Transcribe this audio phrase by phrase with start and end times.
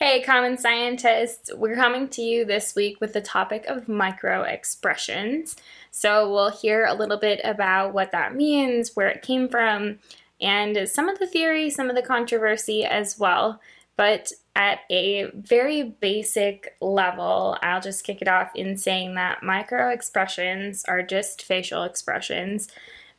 [0.00, 5.56] Hey, common scientists, we're coming to you this week with the topic of micro expressions.
[5.90, 9.98] So, we'll hear a little bit about what that means, where it came from,
[10.40, 13.60] and some of the theory, some of the controversy as well.
[13.96, 19.90] But at a very basic level, I'll just kick it off in saying that micro
[19.90, 22.68] expressions are just facial expressions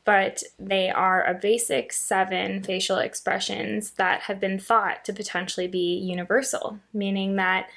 [0.10, 6.00] but they are a basic seven facial expressions that have been thought to potentially be
[6.00, 7.70] universal, meaning that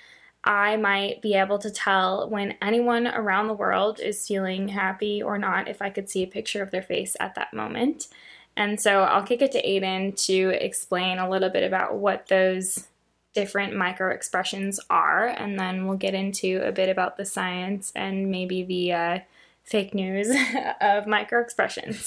[0.43, 5.37] I might be able to tell when anyone around the world is feeling happy or
[5.37, 8.09] not if I could see a picture of their face at that moment.
[8.57, 12.89] And so I'll kick it to Aiden to explain a little bit about what those
[13.35, 18.31] different micro expressions are, and then we'll get into a bit about the science and
[18.31, 19.19] maybe the uh,
[19.65, 20.29] fake news
[20.81, 22.07] of micro expressions.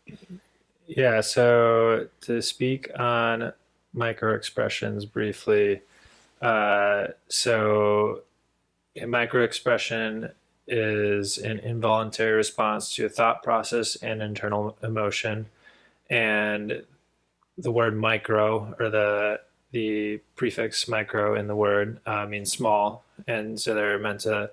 [0.86, 3.52] yeah, so to speak on
[3.92, 5.80] micro expressions briefly,
[6.40, 8.22] uh, so
[9.00, 10.30] a micro expression
[10.66, 15.46] is an involuntary response to a thought process and internal emotion.
[16.10, 16.84] And
[17.56, 23.60] the word micro or the the prefix micro in the word uh, means small, and
[23.60, 24.50] so they're meant to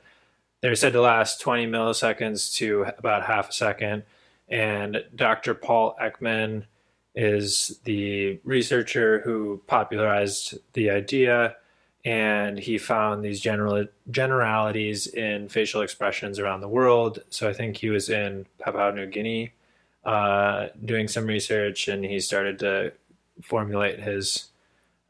[0.62, 4.04] they're said to last 20 milliseconds to about half a second.
[4.50, 5.54] And Dr.
[5.54, 6.66] Paul Ekman
[7.14, 11.56] is the researcher who popularized the idea.
[12.04, 17.20] And he found these general generalities in facial expressions around the world.
[17.30, 19.54] So I think he was in Papua New Guinea
[20.06, 22.94] uh, doing some research, and he started to
[23.42, 24.50] formulate his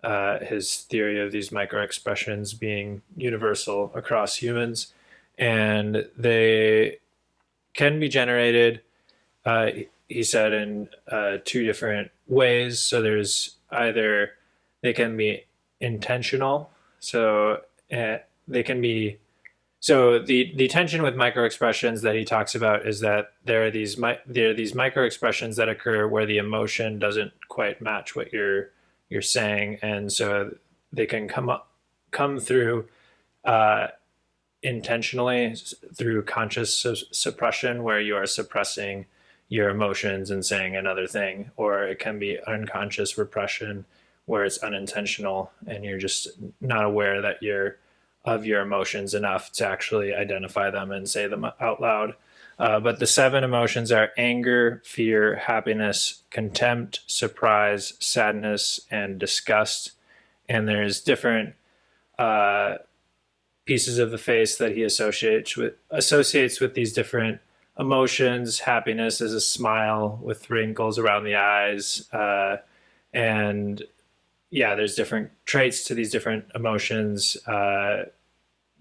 [0.04, 4.94] uh, his theory of these micro expressions being universal across humans
[5.38, 7.00] and they
[7.74, 8.82] can be generated.
[9.46, 9.72] Uh,
[10.08, 12.80] he said in uh, two different ways.
[12.80, 14.32] So there's either
[14.82, 15.46] they can be
[15.80, 19.18] intentional, so uh, they can be.
[19.80, 23.72] So the the tension with micro expressions that he talks about is that there are
[23.72, 23.96] these
[24.26, 28.72] there are these micro expressions that occur where the emotion doesn't quite match what you're
[29.10, 30.56] you're saying, and so
[30.92, 31.70] they can come up
[32.12, 32.88] come through
[33.44, 33.88] uh,
[34.64, 35.56] intentionally
[35.94, 39.06] through conscious su- suppression where you are suppressing
[39.48, 43.86] your emotions and saying another thing or it can be unconscious repression
[44.26, 46.28] where it's unintentional and you're just
[46.60, 47.78] not aware that you're
[48.26, 52.16] of your emotions enough to actually identify them and say them out loud.
[52.58, 59.92] Uh, but the seven emotions are anger fear happiness contempt surprise sadness and disgust.
[60.50, 61.54] And there's different
[62.18, 62.76] uh,
[63.66, 67.40] pieces of the face that he associates with associates with these different
[67.78, 68.60] emotions.
[68.60, 72.58] Happiness is a smile with wrinkles around the eyes, uh,
[73.14, 73.84] and
[74.50, 78.06] yeah, there's different traits to these different emotions uh,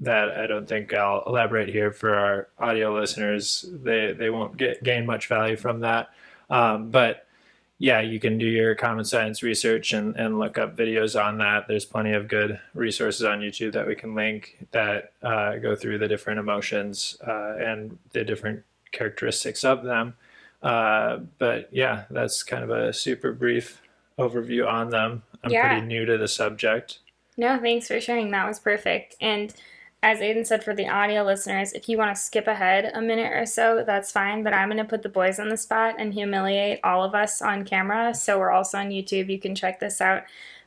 [0.01, 3.65] that I don't think I'll elaborate here for our audio listeners.
[3.69, 6.11] They they won't get gain much value from that,
[6.51, 7.24] um, but
[7.79, 11.67] yeah, you can do your common science research and, and look up videos on that.
[11.67, 15.99] There's plenty of good resources on YouTube that we can link that uh, go through
[15.99, 18.63] the different emotions uh, and the different
[18.93, 20.15] characteristics of them.
[20.63, 23.83] Uh, but yeah, that's kind of a super brief
[24.19, 25.23] overview on them.
[25.43, 25.69] I'm yeah.
[25.69, 27.01] pretty new to the subject.
[27.37, 28.31] No, thanks for sharing.
[28.31, 29.17] That was perfect.
[29.21, 29.53] And
[30.05, 33.33] as Aiden said for the audio listeners, if you want to skip ahead a minute
[33.33, 34.45] or so, that's fine.
[34.45, 37.41] But I'm going to put the boys on the spot and humiliate all of us
[37.41, 38.15] on camera.
[38.15, 39.31] So we're also on YouTube.
[39.31, 40.25] You can check this out.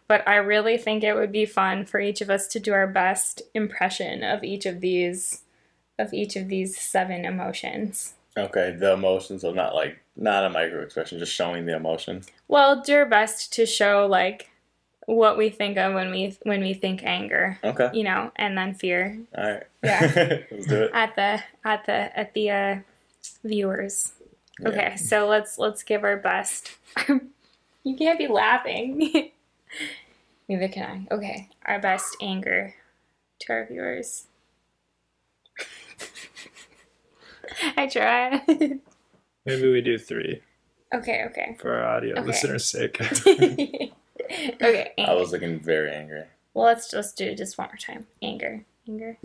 [0.07, 2.87] But I really think it would be fun for each of us to do our
[2.87, 5.41] best impression of each of these
[5.99, 8.15] of each of these seven emotions.
[8.35, 12.23] Okay, the emotions, so not like not a micro expression, just showing the emotion.
[12.47, 14.49] Well, do your best to show like
[15.07, 17.57] what we think of when we when we think anger.
[17.63, 17.89] Okay.
[17.93, 19.17] You know, and then fear.
[19.35, 19.63] All right.
[19.83, 19.99] Yeah.
[20.51, 20.91] let's do it.
[20.93, 22.75] At the at the at the uh,
[23.43, 24.13] viewers.
[24.59, 24.69] Yeah.
[24.69, 26.71] Okay, so let's let's give our best.
[27.83, 29.31] you can't be laughing.
[30.49, 31.15] Neither can I.
[31.15, 32.75] Okay, our best anger
[33.39, 34.27] to our viewers.
[37.77, 38.43] I try.
[39.45, 40.41] Maybe we do three.
[40.93, 41.55] Okay, okay.
[41.59, 42.27] For our audio okay.
[42.27, 43.01] listeners' sake.
[44.21, 44.91] Okay.
[44.97, 45.11] Anger.
[45.11, 46.23] I was looking very angry.
[46.53, 48.07] Well, let's just do it just one more time.
[48.21, 48.65] Anger.
[48.87, 49.17] Anger.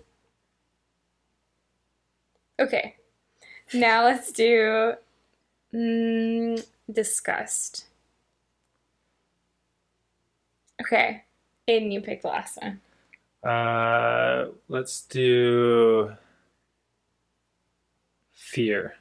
[2.61, 2.97] Okay.
[3.73, 4.95] Now let's do
[5.73, 7.87] mm, disgust.
[10.81, 11.25] Okay.
[11.69, 12.81] Aiden, you pick the last one.
[13.43, 16.13] Uh, let's do
[18.33, 18.95] fear.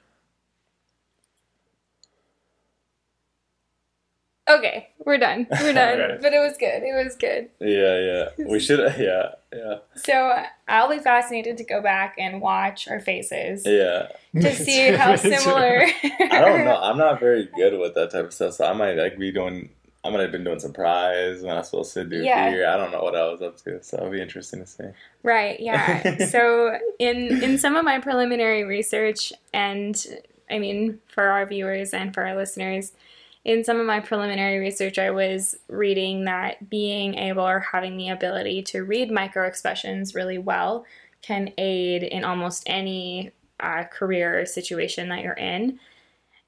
[4.50, 5.48] Okay, we're done.
[5.52, 6.02] We're done.
[6.02, 6.22] Alright.
[6.22, 6.84] But it was good.
[6.84, 7.50] It was good.
[7.60, 8.46] Yeah, yeah.
[8.48, 8.80] We should.
[9.00, 14.08] Yeah, yeah, So I'll be fascinated to go back and watch our faces yeah.
[14.42, 15.84] to see how similar.
[16.04, 16.76] I don't know.
[16.82, 19.70] I'm not very good with that type of stuff, so I might like be doing.
[20.04, 22.50] I might have been doing surprise when I was supposed to do Yeah.
[22.50, 22.68] here.
[22.68, 24.86] I don't know what I was up to, so it'll be interesting to see.
[25.22, 26.26] Right, yeah.
[26.26, 30.04] so in in some of my preliminary research and
[30.50, 32.94] I mean for our viewers and for our listeners,
[33.44, 38.10] in some of my preliminary research I was reading that being able or having the
[38.10, 40.86] ability to read micro expressions really well
[41.22, 45.80] can aid in almost any uh, career situation that you're in.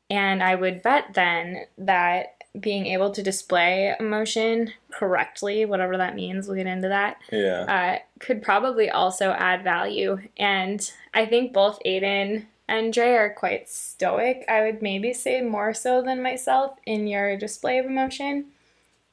[0.10, 6.48] And I would bet then that being able to display emotion correctly, whatever that means,
[6.48, 7.62] we'll get into that, Yeah.
[7.62, 10.20] uh, could probably also add value.
[10.38, 14.46] And I think both Aiden and Dre are quite stoic.
[14.48, 18.46] I would maybe say more so than myself in your display of emotion.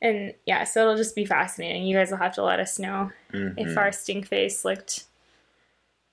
[0.02, 1.84] And yeah, so it'll just be fascinating.
[1.86, 3.54] You guys will have to let us know Mhm.
[3.58, 5.04] if our stink face looked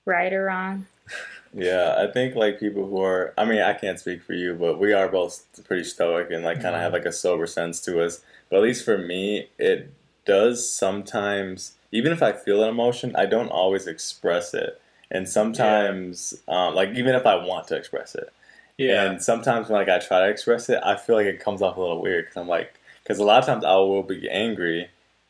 [0.06, 0.86] right or wrong.
[1.54, 4.78] Yeah, I think like people who are, I mean, I can't speak for you, but
[4.78, 8.04] we are both pretty stoic and like kind of have like a sober sense to
[8.04, 8.20] us.
[8.50, 9.90] But at least for me, it
[10.26, 14.78] does sometimes, even if I feel an emotion, I don't always express it.
[15.10, 18.32] And sometimes, um, like even if I want to express it,
[18.76, 19.04] Yeah.
[19.04, 21.76] and sometimes when like I try to express it, I feel like it comes off
[21.76, 24.88] a little weird because I'm like, because a lot of times I will be angry,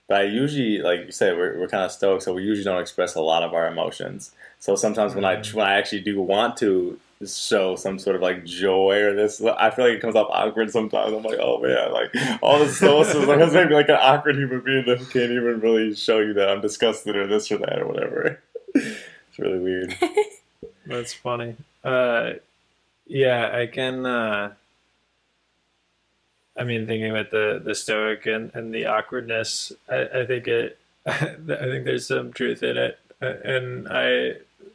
[0.08, 2.80] but I usually, like you said, we're, we're kind of stoic, so we usually don't
[2.80, 4.32] express a lot of our emotions.
[4.58, 8.44] So sometimes when I when I actually do want to show some sort of like
[8.44, 11.12] joy or this, I feel like it comes off awkward sometimes.
[11.12, 14.60] I'm like, oh man, like all this stoicism like, it's maybe like an awkward human
[14.60, 17.86] being that can't even really show you that I'm disgusted or this or that or
[17.86, 18.42] whatever.
[19.38, 19.96] It's really weird.
[20.86, 21.56] That's funny.
[21.84, 22.32] Uh,
[23.06, 24.04] yeah, I can.
[24.04, 24.54] Uh,
[26.56, 30.78] I mean, thinking about the the stoic and, and the awkwardness, I, I think it.
[31.06, 34.34] I think there's some truth in it, Uh, and I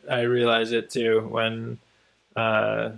[0.09, 1.79] I realize it too when
[2.35, 2.91] uh,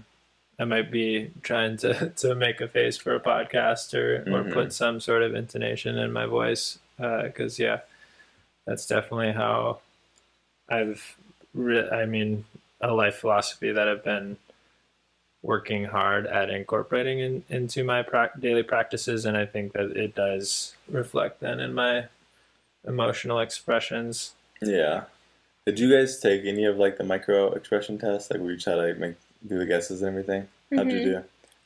[0.60, 4.54] I might be trying to, to make a face for a podcast or or Mhm.
[4.54, 7.80] put some sort of intonation in my voice, because yeah,
[8.68, 9.80] that's definitely how
[10.70, 11.18] I've.
[11.56, 12.46] Re- I mean,
[12.82, 14.38] a life philosophy that I've been
[15.42, 20.14] working hard at incorporating in, into my prac daily practices, and I think that it
[20.16, 22.06] does reflect then in my
[22.88, 24.34] emotional expressions.
[24.62, 25.06] Yeah.
[25.66, 28.30] Did you guys take any of like the micro expression tests?
[28.30, 29.16] Like where you try to like make
[29.48, 30.48] do the guesses and everything?
[30.76, 31.04] How'd you Mhm.
[31.04, 31.24] do?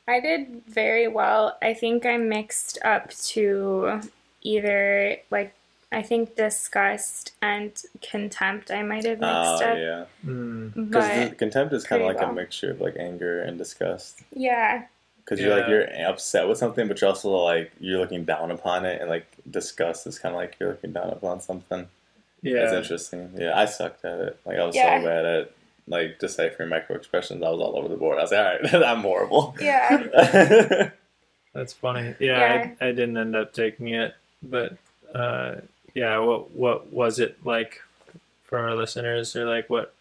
[0.08, 1.56] I did very well.
[1.62, 4.00] I think I mixed up to
[4.42, 5.54] either like
[5.92, 8.70] I think disgust and contempt.
[8.70, 10.04] I might have mixed Oh up, yeah.
[10.24, 10.72] Mm.
[10.88, 14.20] Because but contempt is kind of pretty like a mixture of like anger and disgust.
[14.32, 14.84] yeah,
[15.18, 18.84] Because you're like you're upset with something, but you're also like you're looking down upon
[18.86, 21.88] it, and like disgust is kind of like you're looking down upon something.
[22.42, 23.32] Yeah, it's interesting.
[23.36, 24.40] Yeah, I sucked at it.
[24.46, 25.00] Like I was Yeah.
[25.00, 25.52] so bad at
[25.88, 27.42] like deciphering micro expressions.
[27.42, 28.18] I was all over the board.
[28.18, 29.56] I was like, all right, I'm horrible.
[29.60, 30.90] yeah.
[31.52, 32.14] that's funny.
[32.20, 32.74] Yeah, Yeah.
[32.80, 34.76] I, I didn't end up taking it, but
[35.14, 35.56] uh,
[35.94, 37.82] yeah, what what was it like
[38.44, 39.94] for our listeners, or like what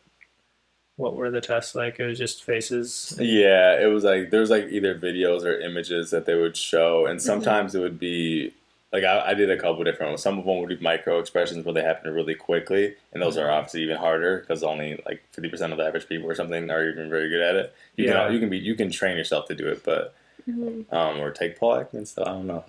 [0.98, 2.00] what were the tests like?
[2.00, 3.16] It was just faces.
[3.20, 7.06] Yeah, it was like there was like either videos or images that they would show,
[7.06, 8.54] and sometimes it would be
[8.92, 10.22] like I, I did a couple different ones.
[10.22, 13.50] Some of them would be micro expressions where they happen really quickly, and those are
[13.50, 16.90] obviously even harder because only like fifty percent of the average people or something are
[16.90, 17.76] even very good at it.
[17.96, 18.26] You Yeah.
[18.26, 20.16] can you can be you can train yourself to do it, but
[20.50, 20.92] Mhm.
[20.92, 22.28] um or take Paul Ekman stuff.
[22.28, 22.64] I don't know,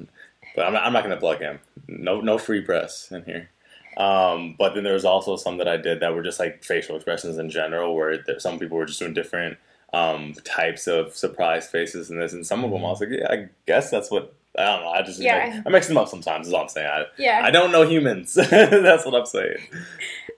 [0.57, 1.61] but I'm not, I'm not gonna plug him.
[1.89, 3.51] No no free press in here.
[3.97, 6.97] Um, but then there was also some that I did that were just like facial
[6.97, 9.59] expressions in general, where there, some people were just doing different
[9.93, 13.27] um, types of surprise faces and this, and some of them I was like, yeah,
[13.31, 14.91] I guess that's what I don't know.
[14.91, 15.53] I just Yeah.
[15.57, 16.47] like, I mix them up sometimes.
[16.47, 16.87] Is all I'm saying.
[16.89, 17.41] I, Yeah.
[17.45, 18.35] I don't know humans.
[18.35, 19.59] that's what I'm saying.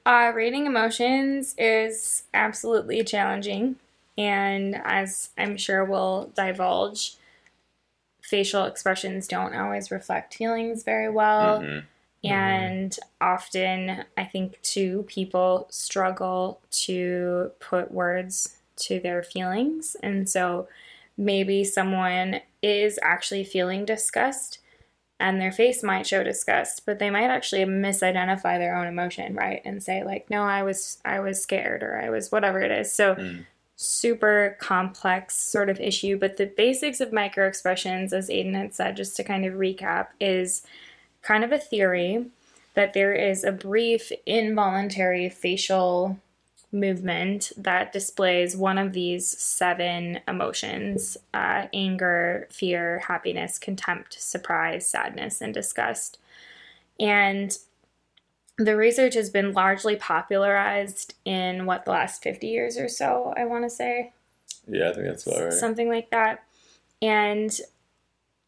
[0.05, 3.77] Uh, rating emotions is absolutely challenging,
[4.19, 7.17] and as I'm sure we'll divulge,
[8.33, 11.61] facial expressions don't always reflect feelings very well.
[11.61, 11.85] Mhm.
[12.25, 19.97] And often, I think too, people struggle to put words to their feelings.
[20.03, 20.67] And so
[21.19, 24.59] maybe someone is actually feeling disgust
[25.21, 29.61] and their face might show disgust, but they might actually misidentify their own emotion, right?
[29.65, 32.93] And say like, "No, I was I was scared or I was whatever it is."
[32.93, 33.47] So Mm.
[33.83, 38.97] Super complex sort of issue, but the basics of micro expressions as Aiden had said
[38.97, 40.63] just to kind of recap is
[41.23, 42.27] kind of a theory
[42.75, 46.19] that there is a brief involuntary facial
[46.73, 55.43] movement that displays one of these seven emotions uh, anger, fear, happiness, contempt, surprise, sadness,
[55.43, 56.19] and disgust.
[56.99, 57.57] And
[58.59, 63.45] the research has been largely popularized in what the last 50 years or so, I
[63.45, 64.13] want to say.
[64.67, 65.53] Yeah, I think that's about right.
[65.53, 66.45] Something like that.
[67.01, 67.59] And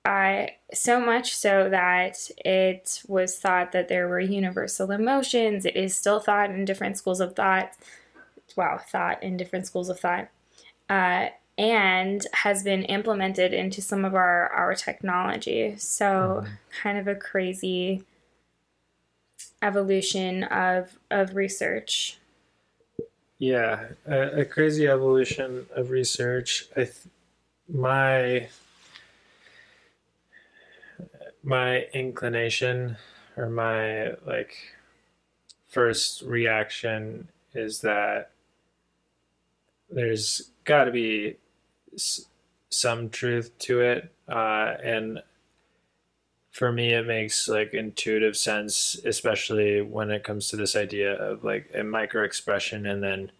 [0.05, 5.65] I so much so that it was thought that there were universal emotions.
[5.65, 7.73] It is still thought in different schools of thought.
[8.55, 10.29] Wow, thought in different schools of thought.
[10.91, 15.77] Uh, and has been implemented into some of our our technology.
[15.79, 16.45] So
[16.83, 18.03] kind of a crazy
[19.65, 22.19] evolution of of research.
[23.39, 26.69] Yeah, a, a crazy evolution of research.
[26.77, 26.97] I th-
[27.69, 28.49] my
[31.43, 32.97] my inclination
[33.37, 34.57] or my like
[35.69, 38.31] first reaction is that
[39.91, 41.37] there's got to be
[41.95, 42.27] s-
[42.71, 45.23] some truth to it uh, and
[46.55, 51.43] for me it makes like intuitive sense especially when it comes to this idea of
[51.43, 53.33] like a micro expression and then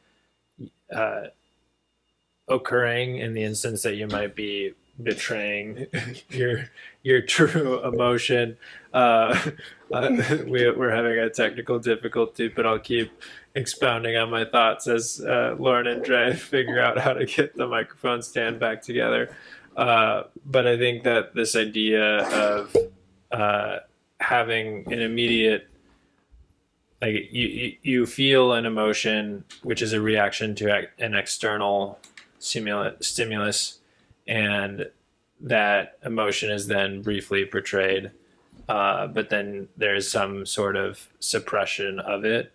[0.93, 1.23] uh,
[2.49, 5.87] occurring in the instance that you might be betraying
[6.31, 6.71] your
[7.03, 8.57] your true emotion.
[8.93, 9.39] Uh,
[9.93, 10.11] uh,
[10.47, 13.13] we, we're having a technical difficulty, but I'll keep
[13.55, 17.67] expounding on my thoughts as uh, Lauren and Dre figure out how to get the
[17.67, 19.35] microphone stand back together.
[19.77, 22.75] Uh, but I think that this idea of
[23.35, 23.81] uh,
[24.21, 25.69] having an immediate
[27.03, 31.99] like you, you feel an emotion which is a reaction to an external
[32.39, 33.81] stimulus stimulus
[34.29, 34.89] and
[35.41, 38.13] that emotion is then briefly portrayed
[38.69, 42.53] uh, but then there's some sort of suppression of it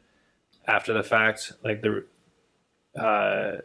[0.66, 2.06] after the fact like the
[2.98, 3.58] uh,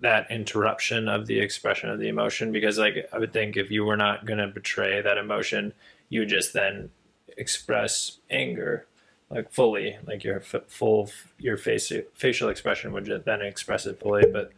[0.00, 3.84] that interruption of the expression of the emotion because like i would think if you
[3.84, 5.72] were not going to betray that emotion
[6.12, 6.90] you just then
[7.38, 8.86] express anger
[9.30, 14.24] like fully like your f- full your face facial expression would then express it fully
[14.30, 14.52] but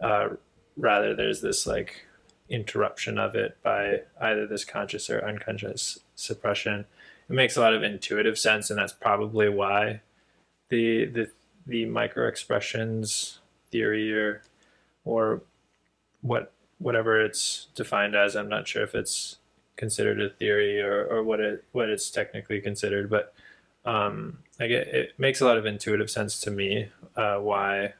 [0.00, 0.28] uh,
[0.76, 2.04] rather there's this like
[2.48, 6.86] interruption of it by either this conscious or unconscious suppression.
[7.28, 10.00] It makes a lot of intuitive sense and that's probably why
[10.68, 11.30] the the
[11.66, 14.42] the micro expressions theory or
[15.04, 15.42] or
[16.20, 19.37] what whatever it's defined as i'm not sure if it's
[19.78, 23.32] considered a theory or, or what it what it's technically considered but
[23.84, 27.94] um, like it, it makes a lot of intuitive sense to me uh, why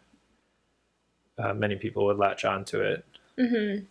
[1.38, 3.04] uh, many people would latch onto it.
[3.38, 3.84] Mm-hmm.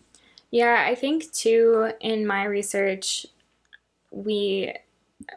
[0.52, 3.26] Yeah, I think too, in my research,
[4.12, 4.74] we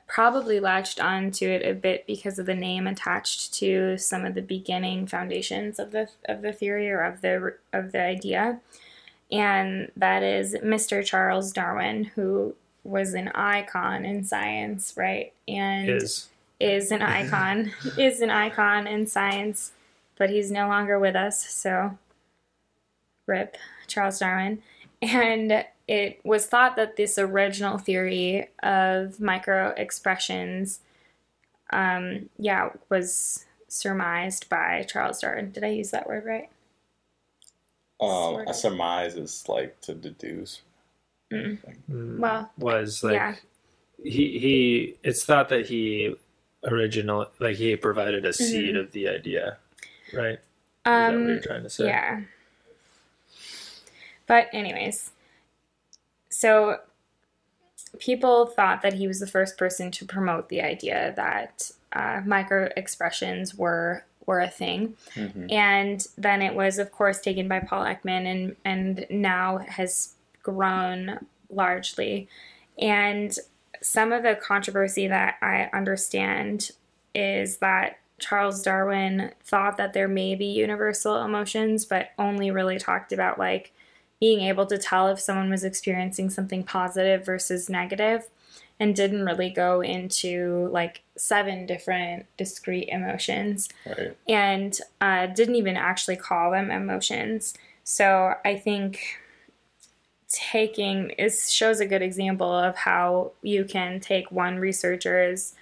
[0.07, 4.43] probably latched onto it a bit because of the name attached to some of the
[4.43, 8.61] beginning foundations of the of the theory or of the of the idea,
[9.31, 11.05] and that is Mr.
[11.05, 15.33] Charles Darwin, who was an icon in science, right?
[15.47, 19.73] And Is is an icon, is an icon in science,
[20.19, 21.97] but he's no longer with us, so
[23.27, 23.57] rip
[23.87, 24.63] Charles Darwin.
[25.01, 30.81] And it was thought that this original theory of micro expressions,
[31.73, 35.53] um, yeah, was surmised by Charles Darwin.
[35.53, 36.51] Did I use that word right?
[38.01, 40.63] Um, Sort a surmise is like to deduce.
[41.33, 41.59] Mm.
[41.91, 43.35] mm, Well, was like yeah.
[44.03, 44.97] he he.
[45.03, 46.17] It's thought that he
[46.65, 49.59] original like he provided a seed of the idea,
[50.13, 50.41] right?
[50.93, 51.87] Is that what you're Um, trying to say?
[51.87, 52.23] Yeah.
[54.27, 55.11] But, anyways,
[56.31, 56.79] so
[57.99, 62.69] people thought that he was the first person to promote the idea that uh, micro
[62.77, 67.85] expressions were were a thing, hmm and then it was, of course, taken by Paul
[67.85, 71.19] Ekman, and and now has grown
[71.51, 72.29] largely,
[72.79, 73.37] and
[73.83, 76.71] some of the controversy that I understand
[77.15, 83.13] is that Charles Darwin thought that there may be universal emotions, but only really talked
[83.13, 83.73] about like
[84.21, 88.29] being able to tell if someone was experiencing something positive versus negative,
[88.81, 94.17] and didn't really go into like seven different discrete emotions Right.
[94.27, 97.55] and uh, didn't even actually call them emotions.
[97.85, 99.19] So I think
[100.29, 105.55] taking is shows a good example of how you can take one researcher's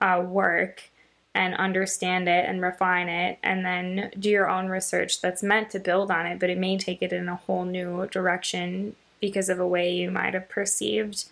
[0.00, 0.90] uh, work
[1.34, 5.78] and understand it and refine it and then do your own research that's meant to
[5.78, 9.60] build on it but it may take it in a whole new direction because of
[9.60, 11.26] a way you might have perceived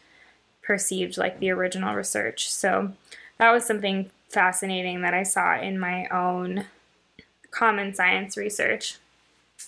[0.67, 2.93] perceived like the original research so
[3.39, 6.67] that was something fascinating that i saw in my own
[7.57, 8.99] common science research.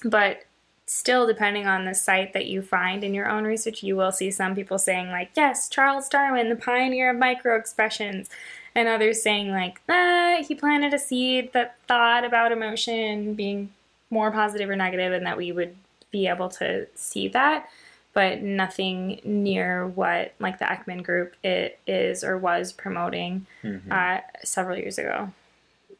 [0.04, 0.44] But
[0.86, 4.30] still, depending on the site that you find in your own research, you will see
[4.30, 8.28] some people saying, like, yes, Charles Darwin, the pioneer of microexpressions,
[8.74, 13.70] and others saying, like, ah, he planted a seed that thought about emotion being
[14.10, 15.74] more positive or negative, and that we would
[16.10, 17.68] be able to see that.
[18.14, 23.90] But nothing near what like the Ekman group it is or was promoting Mhm.
[23.90, 25.32] uh, several years ago.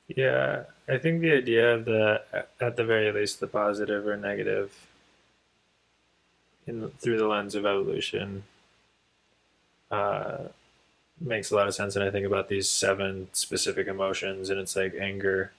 [0.09, 2.23] Yeah, I think the idea of the,
[2.61, 4.75] at the very least, the positive or negative,
[6.67, 8.45] in through the lens of evolution,
[9.91, 10.49] uh,
[11.21, 11.95] makes a lot of sense.
[11.95, 15.53] And I think about these seven specific emotions, and it's like anger.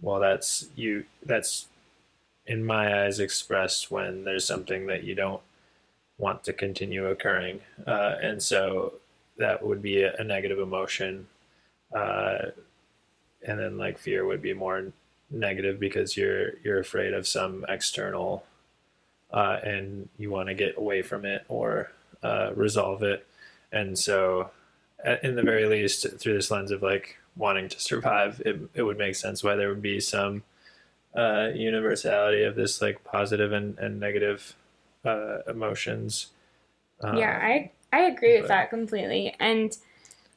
[0.00, 1.04] Well, that's you.
[1.24, 1.66] That's
[2.46, 5.42] in my eyes expressed when there's something that you don't
[6.18, 8.94] want to continue occurring, uh, and so
[9.36, 11.26] that would be a, a negative emotion.
[11.94, 12.46] Uh,
[13.46, 14.92] and then like fear would be more
[15.30, 18.44] negative because you're you're afraid of some external
[19.32, 21.90] uh, and you want to get away from it or
[22.22, 23.26] uh, resolve it
[23.72, 24.50] and so
[25.22, 28.98] in the very least through this lens of like wanting to survive it, it would
[28.98, 30.42] make sense why there would be some
[31.16, 34.54] uh, universality of this like positive and, and negative
[35.04, 36.28] uh, emotions.
[37.02, 39.76] Uh, yeah, I I agree with that completely, and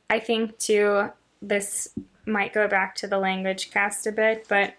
[0.09, 1.09] I think too
[1.41, 1.89] this
[2.25, 4.75] might go back to the language cast a bit, but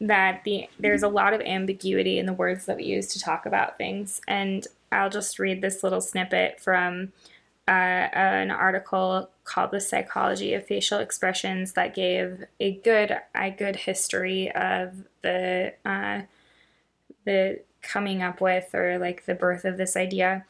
[0.00, 3.46] that the there's a lot of ambiguity in the words that we use to talk
[3.46, 7.12] about things, and I'll just read this little snippet from
[7.68, 13.76] uh, an article called "The Psychology of Facial Expressions" that gave a good a good
[13.76, 16.22] history of the uh,
[17.24, 20.44] the coming up with or like the birth of this idea.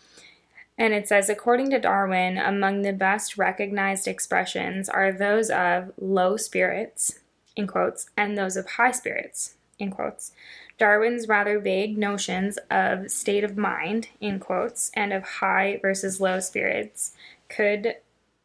[0.78, 6.36] And it says, according to Darwin, among the best recognized expressions are those of low
[6.36, 7.20] spirits,
[7.54, 10.32] in quotes, and those of high spirits, in quotes.
[10.78, 16.40] Darwin's rather vague notions of state of mind, in quotes, and of high versus low
[16.40, 17.12] spirits
[17.48, 17.94] could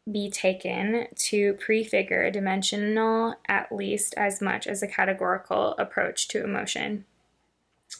[0.09, 6.43] be taken to prefigure a dimensional at least as much as a categorical approach to
[6.43, 7.05] emotion.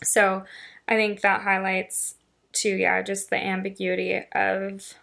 [0.04, 0.44] So
[0.88, 2.16] I think that highlights
[2.54, 4.94] to yeah just the ambiguity of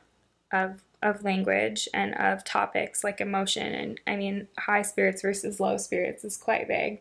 [0.53, 5.77] of of language and of topics like emotion and i mean high spirits versus low
[5.77, 7.01] spirits is quite vague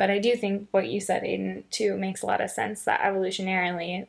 [0.00, 3.02] but i do think what you said aiden too makes a lot of sense that
[3.02, 4.06] evolutionarily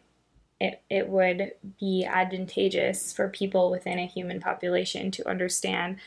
[0.62, 5.98] it, it would be advantageous for people within a human population to understand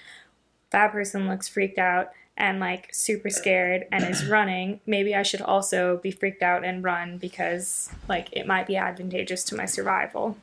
[0.71, 5.41] that person looks freaked out and like super scared and is running, maybe I should
[5.41, 10.37] also be freaked out and run because like it might be advantageous to my survival.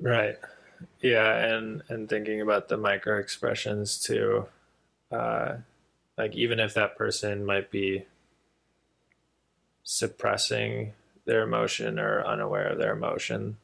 [0.00, 0.36] Right.
[1.00, 4.46] Yeah, and and thinking about the micro expressions too,
[5.10, 5.56] uh,
[6.16, 8.04] like even if that person might be
[9.82, 10.92] suppressing
[11.24, 13.56] their emotion or unaware of their emotion,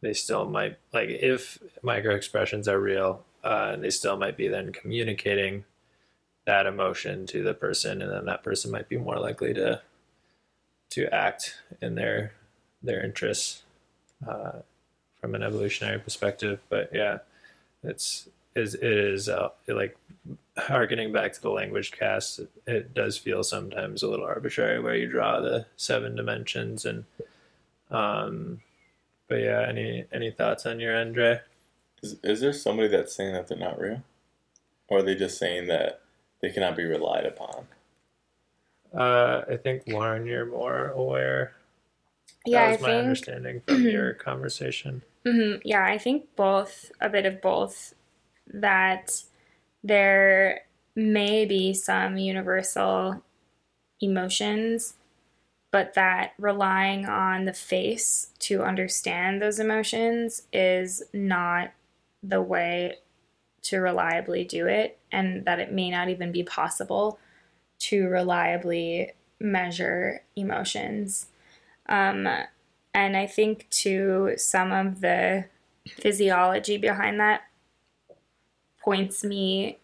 [0.00, 4.72] they still might like if micro expressions are real, uh, they still might be then
[4.72, 5.64] communicating
[6.46, 9.80] that emotion to the person, and then that person might be more likely to
[10.90, 12.32] to act in their
[12.82, 13.62] their interests.
[14.26, 14.60] Uh,
[15.20, 16.60] from an evolutionary perspective.
[16.68, 17.18] But yeah,
[17.82, 19.96] it's is it is uh, like
[20.58, 22.38] harkening back to the language cast.
[22.40, 27.04] It, it does feel sometimes a little arbitrary where you draw the seven dimensions and
[27.90, 28.60] um.
[29.28, 31.40] But yeah, any any thoughts on your end, Dre?
[32.02, 34.02] Is, is there somebody that's saying that they're not real?
[34.88, 36.00] Or are they just saying that
[36.40, 37.66] they cannot be relied upon?
[38.94, 41.52] Uh, I think Lauren, you're more aware.
[42.46, 45.02] Yeah, that I was my think understanding from your conversation.
[45.26, 47.94] hmm Yeah, I think both, a bit of both,
[48.54, 49.22] that
[49.82, 50.62] there
[50.94, 53.22] may be some universal
[54.00, 54.94] emotions,
[55.70, 61.72] but that relying on the face to understand those emotions is not
[62.22, 62.96] the way
[63.62, 67.18] to reliably do it, and that it may not even be possible
[67.78, 71.26] to reliably measure emotions.
[71.88, 72.26] Um,
[72.94, 75.44] and I think too, some of the
[75.88, 77.42] physiology behind that
[78.88, 79.76] points me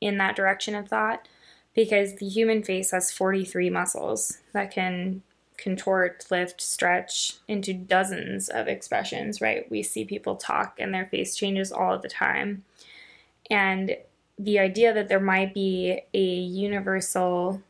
[0.00, 1.26] in that direction of thought
[1.74, 5.22] because the human face has 43 muscles that can
[5.56, 9.68] contort, lift, stretch into dozens of expressions, right?
[9.72, 12.62] We see people talk and their face changes all the time.
[13.50, 13.96] And
[14.38, 17.60] the idea that there might be a universal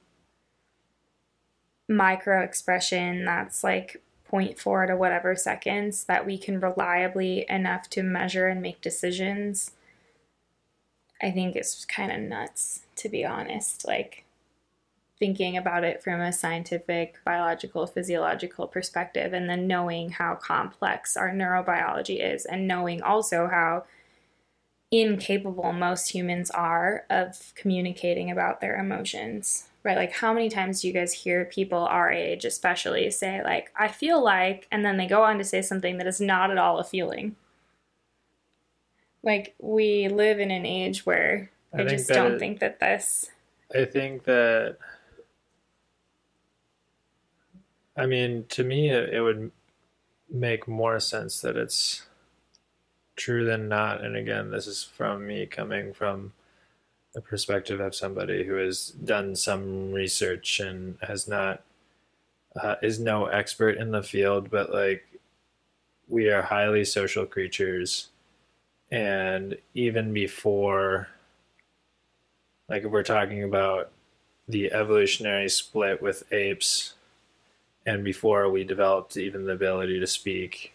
[1.89, 8.49] micro expression that's like 0.4 to whatever seconds that we can reliably enough to measure
[8.49, 9.71] and make decisions
[11.25, 14.25] i think it's kind of nuts to be honest like
[15.19, 21.31] thinking about it from a scientific, biological, physiological perspective, and then knowing how complex our
[21.31, 23.85] neurobiology is, and knowing also how
[24.91, 29.97] incapable most humans are of communicating about their emotions right?
[29.97, 33.89] Like how many times do you guys hear people our age especially say like i
[33.89, 36.79] feel like and then they go on to say something that is not at all
[36.79, 37.35] a feeling
[39.25, 43.27] like we live in an age where i, I just don't think that this
[43.75, 44.77] i think that
[47.97, 49.51] i mean to me it, it would
[50.31, 52.07] make more sense that it's
[53.17, 54.05] true than not.
[54.05, 56.33] And again, this is from me coming from
[57.13, 61.63] the perspective of somebody who has done some research and has not
[62.61, 65.21] uh, is no expert in the field, but like
[66.09, 68.09] we are highly social creatures,
[68.95, 71.09] and even before,
[72.69, 73.91] like if we're talking about
[74.47, 76.95] the evolutionary split with apes,
[77.85, 80.75] and before we developed even the ability to speak,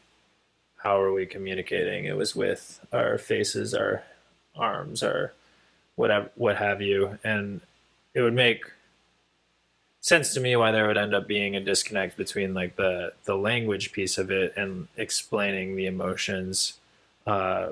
[0.84, 2.04] how are we communicating?
[2.04, 4.04] It was with our faces, our
[4.54, 5.32] arms, our
[5.96, 7.62] whatever, what have you, and
[8.14, 8.66] it would make
[10.02, 13.38] sense to me why there would end up being a disconnect between like the the
[13.38, 16.74] language piece of it and explaining the emotions,
[17.26, 17.70] uh,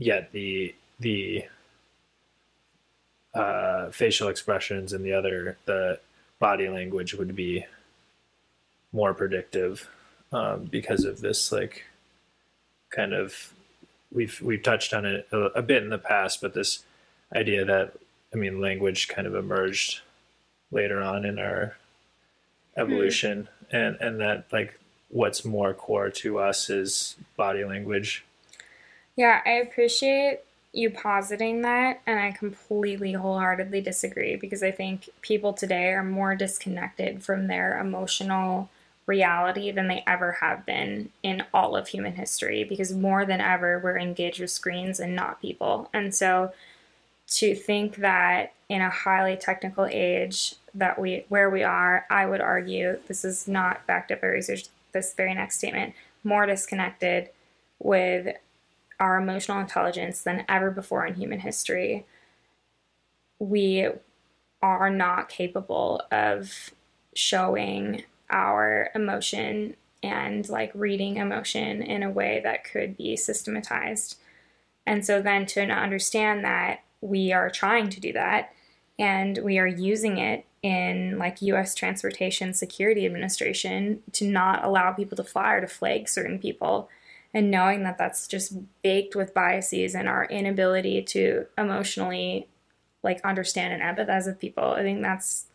[0.00, 1.44] yet the the
[3.34, 6.00] uh, facial expressions and the other the
[6.40, 7.64] body language would be
[8.92, 9.88] more predictive
[10.32, 11.84] um, because of this like
[12.90, 13.52] kind of
[14.12, 16.84] we've we've touched on it a, a, bit in the past, but this
[17.34, 17.92] idea that
[18.34, 20.00] I mean language kind of emerged
[20.72, 21.76] later on in our
[22.76, 23.76] evolution, mm-hmm.
[23.76, 28.24] and and that like what's more core to us is body language.
[29.20, 30.38] Yeah, I appreciate
[30.72, 36.34] you positing that, and I completely wholeheartedly disagree because I think people today are more
[36.34, 38.70] disconnected from their emotional
[39.04, 43.78] reality than they ever have been in all of human history because more than ever
[43.78, 45.90] we're engaged with screens and not people.
[45.92, 46.54] And so
[47.32, 52.40] to think that in a highly technical age that we where we are, I would
[52.40, 55.92] argue this is not backed up by research, this very next statement,
[56.24, 57.28] more disconnected
[57.80, 58.34] with
[59.00, 62.06] our emotional intelligence than ever before in human history.
[63.38, 63.88] We
[64.62, 66.70] are not capable of
[67.14, 74.16] showing our emotion and like reading emotion in a way that could be systematized.
[74.86, 78.52] And so then to understand that we are trying to do that
[78.98, 85.16] and we are using it in like US Transportation Security Administration to not allow people
[85.16, 86.90] to fly or to flag certain people
[87.32, 92.48] and knowing that that's just baked with biases and our inability to emotionally
[93.02, 94.64] like understand and empathize with people.
[94.64, 95.46] I think that's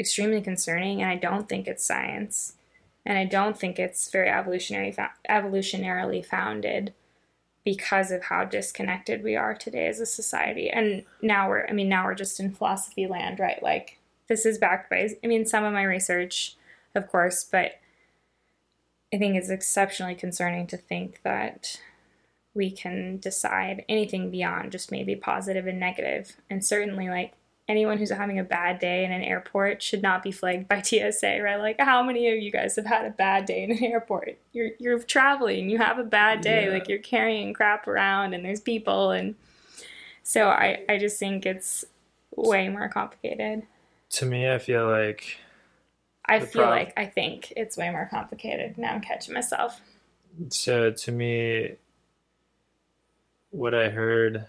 [0.00, 2.54] extremely concerning, and I don't think it's science,
[3.04, 4.94] and I don't think it's very evolutionary
[5.28, 6.92] evolutionarily founded
[7.64, 10.68] because of how disconnected we are today as a society.
[10.68, 13.62] And now we're, I mean, now we're just in philosophy land, right?
[13.62, 13.98] Like
[14.28, 16.56] this is backed by, I mean, some of my research,
[16.96, 17.74] of course, but
[19.12, 21.80] I think it's exceptionally concerning to think that
[22.54, 26.36] we can decide anything beyond just maybe positive and negative.
[26.50, 27.34] And certainly, like,
[27.68, 31.40] anyone who's having a bad day in an airport should not be flagged by TSA,
[31.42, 31.56] right?
[31.56, 34.38] Like how many of you guys have had a bad day in an airport?
[34.52, 36.72] You're you're traveling, you have a bad day, yeah.
[36.72, 39.34] like you're carrying crap around and there's people and
[40.22, 41.84] so I I just think it's
[42.36, 43.62] way more complicated.
[44.10, 45.38] To me, I feel like
[46.24, 48.78] I feel problem, like I think it's way more complicated.
[48.78, 49.80] Now I'm catching myself.
[50.50, 51.72] So to me
[53.50, 54.46] what I heard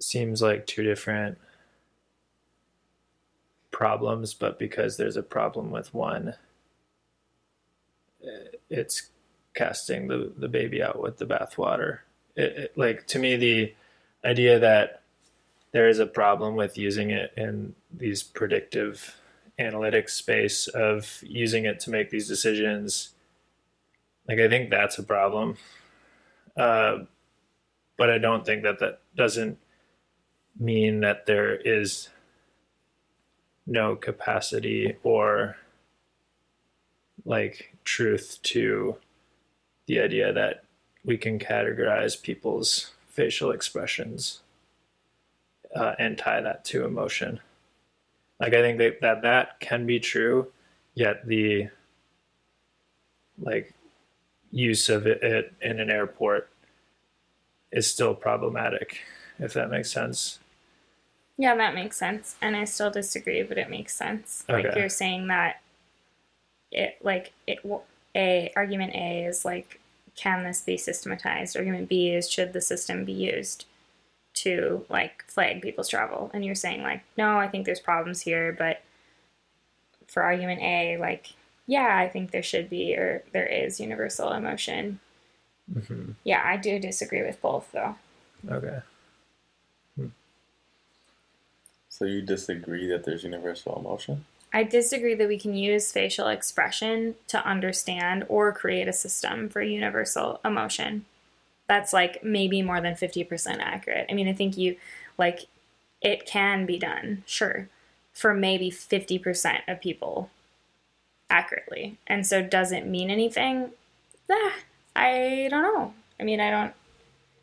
[0.00, 1.38] seems like two different
[3.70, 6.34] problems, but because there's a problem with one,
[8.22, 9.10] eh, it's
[9.54, 12.00] casting the, the baby out with the bathwater.
[12.36, 13.74] It, it, like to me, the
[14.24, 14.97] idea that
[15.72, 19.16] there is a problem with using it in these predictive
[19.58, 23.10] analytics space of using it to make these decisions,
[24.28, 25.56] like I think that's a problem.
[26.56, 27.00] Uh,
[27.96, 29.58] but I don't think that that doesn't
[30.58, 32.08] mean that there is
[33.66, 35.56] no capacity or
[37.24, 38.96] like truth to
[39.86, 40.64] the idea that
[41.04, 44.40] we can categorize people's facial expressions
[45.74, 47.40] uh, and tie that to emotion.
[48.40, 50.48] Like I think that, that that can be true,
[50.94, 51.68] yet the
[53.40, 53.74] like
[54.50, 56.48] use of it in an airport
[57.70, 59.00] is still problematic,
[59.38, 60.38] if that makes sense.
[61.36, 62.36] Yeah, that makes sense.
[62.40, 64.44] And I still disagree, but it makes sense.
[64.48, 64.80] Like Okay.
[64.80, 65.60] you're saying that
[66.70, 67.60] it like it
[68.14, 69.80] a argument A is like
[70.16, 71.56] can this be systematized?
[71.56, 73.66] Argument B is should the system be used
[74.42, 76.30] to like flag people's travel?
[76.34, 78.82] And you're saying like no, I think there's problems here, but
[80.06, 81.32] for argument A, like
[81.66, 85.00] yeah, I think there should be or there is universal emotion.
[85.72, 87.96] hmm Yeah, I do disagree with both though.
[88.50, 88.80] Okay.
[91.98, 94.24] So you disagree that there's universal emotion?
[94.52, 99.62] I disagree that we can use facial expression to understand or create a system for
[99.62, 101.06] universal emotion.
[101.68, 104.06] That's like maybe more than 50% accurate.
[104.10, 104.76] I mean, I think you,
[105.18, 105.46] like,
[106.00, 107.68] it can be done, sure,
[108.12, 110.30] for maybe 50% of people
[111.28, 111.98] accurately.
[112.06, 113.70] And so, does it mean anything?
[114.30, 114.54] Ah,
[114.96, 115.92] I don't know.
[116.18, 116.74] I mean, I don't,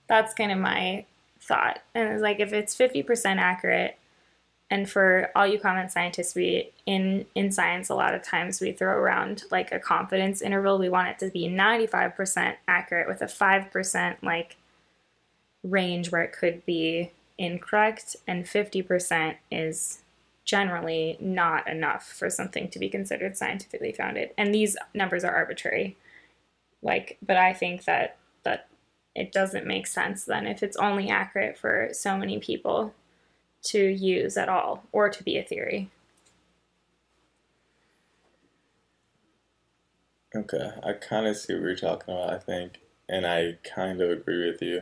[0.08, 1.06] that's kind of my
[1.40, 1.80] thought.
[1.94, 3.98] And it's like, if it's 50% accurate,
[4.76, 8.74] and for all you comment scientists we in in science a lot of times we
[8.74, 10.78] throw around like a confidence interval.
[10.78, 14.58] We want it to be 95% accurate with a 5% like
[15.64, 18.18] range where it could be incorrect.
[18.28, 20.00] And 50% is
[20.44, 24.32] generally not enough for something to be considered scientifically founded.
[24.38, 25.96] And these numbers are arbitrary.
[26.82, 28.68] Like but i think that that
[29.16, 32.94] it doesn't make sense then if it's only accurate for so many people
[33.66, 35.90] to use at all or to be a theory.
[40.36, 44.10] Okay, I kind of see what you're talking about, I think, and I kind of
[44.10, 44.82] agree with you.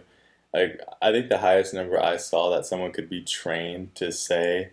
[0.54, 4.72] Like, I think the highest number I saw that someone could be trained to say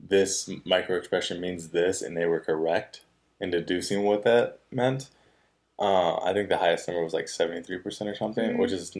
[0.00, 3.02] this micro expression means this, and they were correct
[3.40, 5.10] in deducing what that meant.
[5.78, 8.58] Uh, I think the highest number was like 73% or something, Mhm.
[8.58, 8.96] which is,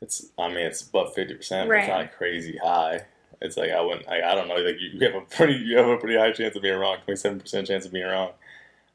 [0.00, 1.78] it's, I mean, it's above 50%, but Right.
[1.80, 3.06] it's not crazy high.
[3.40, 5.88] It's like, I wouldn't, I, I don't know, like, you, have a pretty, you have
[5.88, 8.32] a pretty high chance of being wrong, 27% chance of being wrong.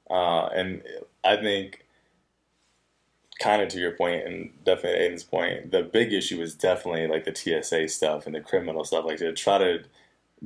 [0.10, 0.84] Uh, and
[1.24, 1.86] I think,
[3.40, 7.26] kind of to your point, and definitely Aiden's point, the big issue is definitely like
[7.26, 9.06] the TSA stuff and the criminal stuff.
[9.06, 9.84] Like to try to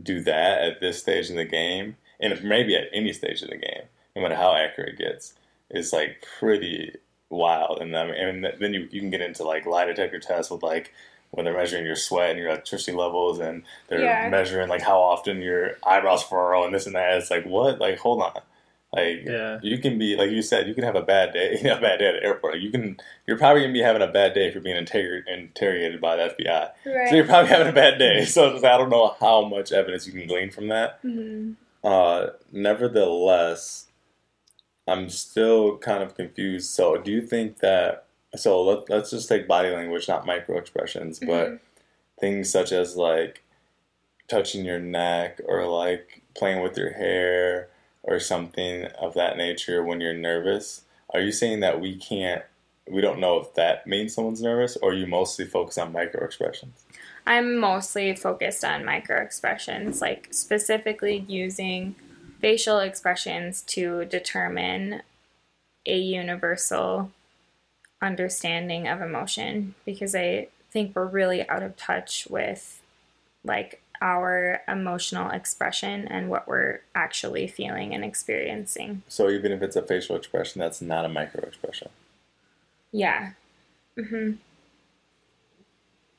[0.01, 3.57] do that at this stage in the game, and maybe at any stage in the
[3.57, 3.83] game,
[4.15, 5.33] no matter how accurate it gets,
[5.69, 6.95] is like pretty
[7.29, 7.79] wild.
[7.81, 10.63] And I mean, and then you you can get into like lie detector tests with
[10.63, 10.93] like
[11.32, 14.30] when they're measuring your sweat and your electricity levels, and they're Yeah.
[14.30, 17.18] measuring like how often your eyebrows furrow and this and that.
[17.18, 17.80] It's like what?
[17.80, 18.42] Like hold on.
[18.92, 19.60] Like Yeah.
[19.62, 22.08] you can be like you said, you can have a bad day, a bad day
[22.08, 22.58] at the airport.
[22.60, 26.02] You can, you're probably gonna be having a bad day if you're being interrogated interrogated
[26.02, 26.72] by the FBI.
[27.10, 28.26] So you're probably having a bad day.
[28.26, 31.02] So I don't know how much evidence you can glean from that.
[31.04, 31.56] Mhm.
[31.84, 33.86] Uh, nevertheless,
[34.88, 36.72] I'm still kind of confused.
[36.72, 38.06] So do you think that?
[38.36, 41.60] So let, let's just take body language, not micro expressions, but Mhm.
[42.20, 43.44] things such as like
[44.28, 47.70] touching your neck or like playing with your hair
[48.04, 50.84] or something of that nature when you're nervous.
[51.12, 52.44] Are you saying that we can't?
[52.88, 56.86] We don't know if that means someone's nervous, or you mostly focus on micro expressions?
[57.26, 61.96] I'm mostly focused on micro expressions, like specifically using
[62.39, 65.04] facial expressions to determine
[65.86, 67.12] a universal
[68.01, 72.81] understanding of emotion because I think we're really out of touch with
[73.43, 79.03] like our emotional expression and what we're actually feeling and experiencing.
[79.07, 81.89] So even if it's a facial expression, that's not a micro expression
[82.91, 83.31] Yeah.
[83.97, 84.33] hmm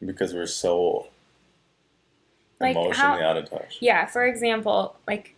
[0.04, 1.08] because we're so
[2.58, 3.78] Like emotionally how out of touch.
[3.80, 5.34] Yeah, for example, like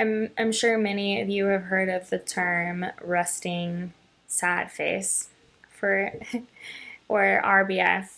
[0.00, 3.92] I'm I'm sure many of you have heard of the term resting
[4.26, 5.28] sad face
[5.76, 6.12] for
[7.08, 8.08] or RBF.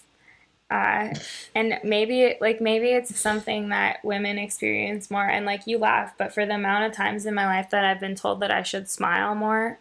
[0.71, 1.14] Uh,
[1.55, 6.33] and maybe like maybe it's something that women experience more and like you laugh, but
[6.33, 8.88] for the amount of times in my life that I've been told that I should
[8.88, 9.79] smile more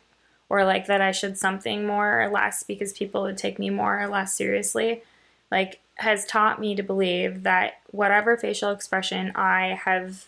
[0.50, 4.00] or like that I should something more or less because people would take me more
[4.00, 5.04] or less seriously,
[5.52, 10.26] like has taught me to believe that whatever facial expression I have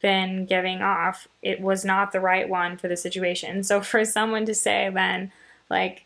[0.00, 3.62] been giving off, it was not the right one for the situation.
[3.62, 5.30] So for someone to say then,
[5.68, 6.04] like,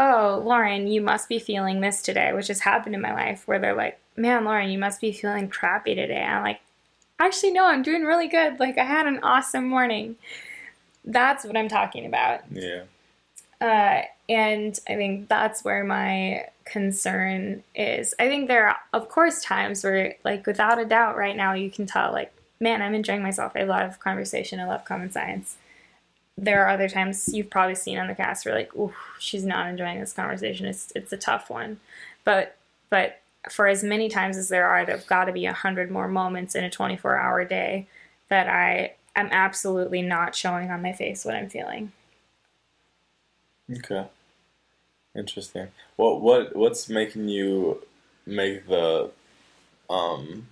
[0.00, 3.58] oh, Lauren, you must be feeling this today, which has happened in my life where
[3.58, 6.22] they're like, man, Lauren, you must be feeling crappy today.
[6.22, 6.60] I'm like,
[7.18, 8.58] actually, no, I'm doing really good.
[8.58, 10.16] Like, I had an awesome morning.
[11.04, 12.40] That's what I'm talking about.
[12.50, 12.84] Yeah.
[13.60, 18.14] Uh, and I think that's where my concern is.
[18.18, 21.70] I think there are, of course, times where, like, without a doubt, right now, you
[21.70, 23.52] can tell, like, man, I'm enjoying myself.
[23.54, 24.60] I love conversation.
[24.60, 25.56] I love common science.
[26.42, 29.68] There are other times you've probably seen on the cast where, like, ooh, she's not
[29.68, 30.66] enjoying this conversation.
[30.66, 31.80] It's it's a tough one,
[32.24, 32.56] but
[32.88, 36.08] but for as many times as there are, there've got to be a hundred more
[36.08, 37.86] moments in a 24 hour day
[38.28, 41.92] that I am absolutely not showing on my face what I'm feeling.
[43.70, 44.06] Okay.
[45.14, 45.68] Interesting.
[45.96, 47.82] What what what's making you
[48.26, 49.10] make the
[49.88, 50.46] um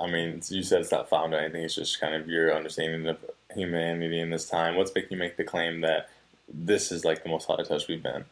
[0.00, 3.06] I mean, you said it's not found or anything, it's just kind of your understanding
[3.06, 3.18] of
[3.54, 4.76] humanity in this time.
[4.76, 6.08] What's making you make the claim that
[6.52, 8.24] this is like the most high touch we've been,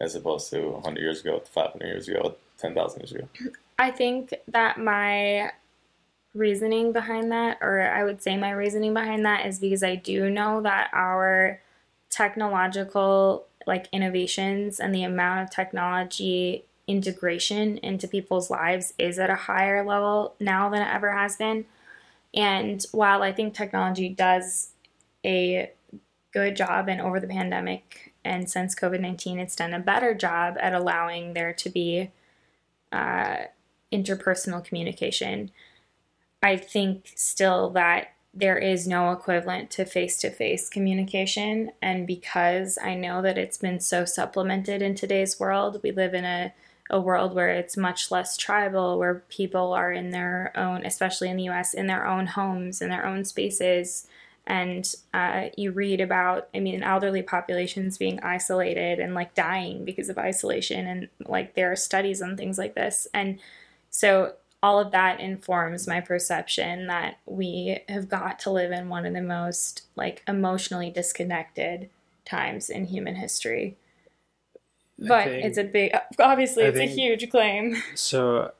[0.00, 3.28] as opposed to 100 years ago, 500 years ago, 10,000 years ago?
[3.78, 5.50] I think that my
[6.34, 10.28] reasoning behind that, or I would say my reasoning behind that, is because I do
[10.28, 11.60] know that our
[12.10, 19.36] technological like innovations and the amount of technology integration into people's lives is at a
[19.36, 21.66] higher level now than it ever has been.
[22.34, 24.70] And while I think technology does
[25.24, 25.70] a
[26.32, 30.56] good job, and over the pandemic and since COVID 19, it's done a better job
[30.60, 32.10] at allowing there to be
[32.92, 33.36] uh,
[33.92, 35.50] interpersonal communication,
[36.42, 41.72] I think still that there is no equivalent to face to face communication.
[41.82, 46.24] And because I know that it's been so supplemented in today's world, we live in
[46.24, 46.52] a,
[46.90, 51.36] a world where it's much less tribal, where people are in their own, especially in
[51.36, 54.06] the US, in their own homes, in their own spaces.
[54.46, 60.08] And uh, you read about, I mean, elderly populations being isolated and like dying because
[60.08, 60.86] of isolation.
[60.86, 63.06] And like there are studies on things like this.
[63.12, 63.38] And
[63.90, 69.06] so all of that informs my perception that we have got to live in one
[69.06, 71.90] of the most like emotionally disconnected
[72.24, 73.76] times in human history.
[74.98, 77.76] But think- it's a big obviously I it's think- a huge claim.
[77.94, 78.52] So,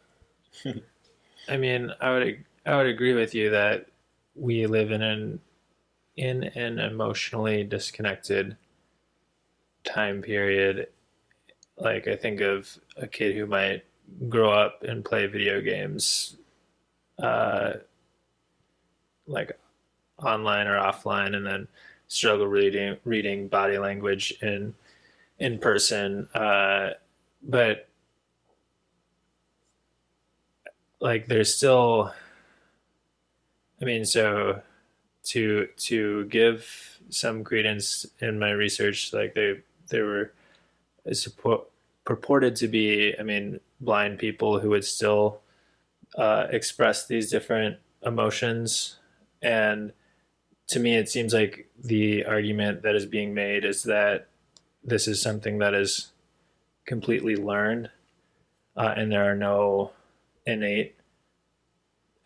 [1.48, 3.86] I mean, I would I would agree with you that
[4.34, 5.40] we live in an
[6.16, 8.56] in an emotionally disconnected
[9.84, 10.88] time period.
[11.76, 13.84] Like I think of a kid who might
[14.28, 16.36] grow up and play video games,
[17.22, 17.74] uh,
[19.26, 19.58] like
[20.22, 21.68] online or offline, and then
[22.08, 24.74] struggle reading reading body language in
[25.38, 26.28] in person.
[26.34, 26.90] Uh,
[27.42, 27.88] but
[31.00, 32.12] like there's still
[33.80, 34.60] i mean so
[35.24, 40.32] to to give some credence in my research like they there were
[41.12, 41.68] support,
[42.04, 45.40] purported to be i mean blind people who would still
[46.16, 48.96] uh, express these different emotions
[49.42, 49.92] and
[50.66, 54.26] to me it seems like the argument that is being made is that
[54.82, 56.12] this is something that is
[56.86, 57.90] completely learned
[58.76, 59.90] uh, and there are no
[60.46, 60.94] innate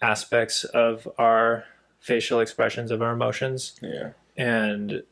[0.00, 1.64] aspects of our
[1.98, 3.78] facial expressions of our emotions.
[3.80, 4.10] Yeah.
[4.36, 5.02] and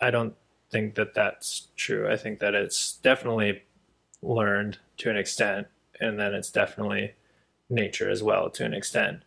[0.00, 0.34] i don't
[0.72, 2.10] think that that's true.
[2.10, 3.62] I think that it's definitely
[4.22, 5.68] learned to an extent
[6.00, 7.12] and then it's definitely
[7.68, 9.22] nature as well to an extent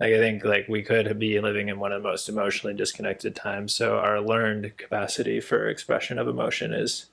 [0.00, 3.34] like i think like we could be living in one of the most emotionally disconnected
[3.34, 7.06] times so our learned capacity for expression of emotion is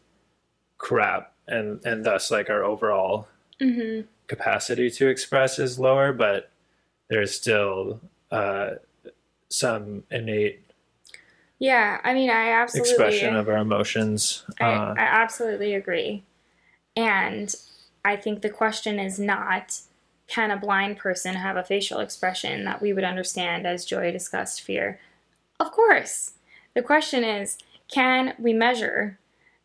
[0.78, 3.28] crap and and thus like our overall
[3.62, 4.08] Mm-hmm.
[4.28, 6.52] capacity to express is lower, but
[7.10, 8.72] there's still uh,
[9.50, 10.66] some innate
[11.60, 14.44] Yeah, I mean, I absolutely expression of our emotions.
[14.60, 16.24] I, Uh, I absolutely agree.
[16.96, 17.54] And
[18.04, 19.80] I think the question is not
[20.34, 24.62] can a blind person have a facial expression that we would understand as joy, disgust,
[24.62, 25.00] fear?
[25.60, 26.32] Of course.
[26.74, 29.20] The question is can we measure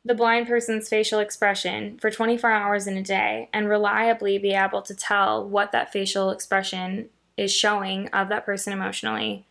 [0.04, 4.83] the blind person's facial expression for 24 hours in a day and reliably be able
[4.83, 9.46] to tell what that facial expression is showing of that person emotionally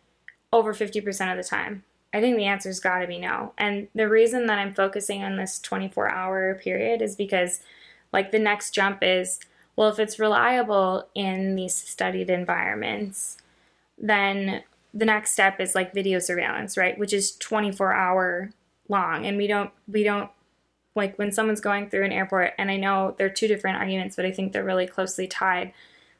[0.52, 1.82] over 50% of the time?
[2.14, 3.54] I think the answer's got to be no.
[3.58, 7.60] And the reason that I'm focusing on this 24 hour period is because,
[8.12, 9.40] like, the next jump is
[9.78, 13.36] well, if it's reliable in these studied environments,
[13.96, 16.98] then the next step is like video surveillance, right?
[16.98, 18.50] Which is 24 hour
[18.88, 19.24] long.
[19.24, 20.32] And we don't, we don't,
[20.96, 24.24] like, when someone's going through an airport, and I know they're two different arguments, but
[24.24, 25.72] I think they're really closely tied.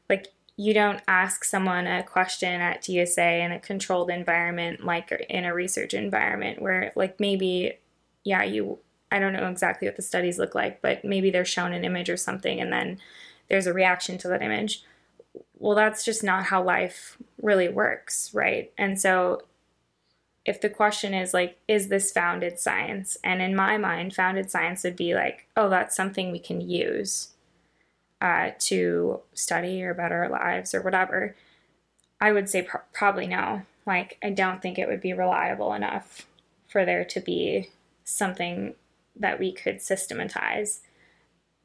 [0.09, 5.45] Like, you don't ask someone a question at TSA in a controlled environment like in
[5.45, 7.79] a research environment where like maybe
[8.25, 8.79] yeah you
[9.13, 12.11] I don't know exactly what the studies look like but maybe they're shown an image
[12.11, 12.99] or something and then
[13.49, 14.83] there's a reaction to that image
[15.59, 19.43] well that's just not how life really works right and so
[20.45, 24.85] if the question is like is this founded science and in my mind founded science
[24.85, 27.35] would be like oh that's something we can use
[28.21, 31.37] uh, to study or better our lives or whatever,
[32.21, 33.63] I would say pro- probably no.
[33.87, 36.27] Like, I don't think it would be reliable enough
[36.67, 37.71] for there to be
[38.05, 38.75] something
[39.17, 40.81] that we could systematize.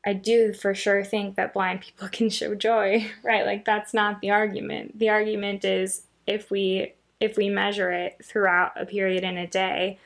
[0.06, 3.46] I do for sure think that blind people can show joy, right?
[3.46, 5.00] Like that's not the argument.
[5.00, 10.00] The argument is if we if we measure it throughout a period in a day,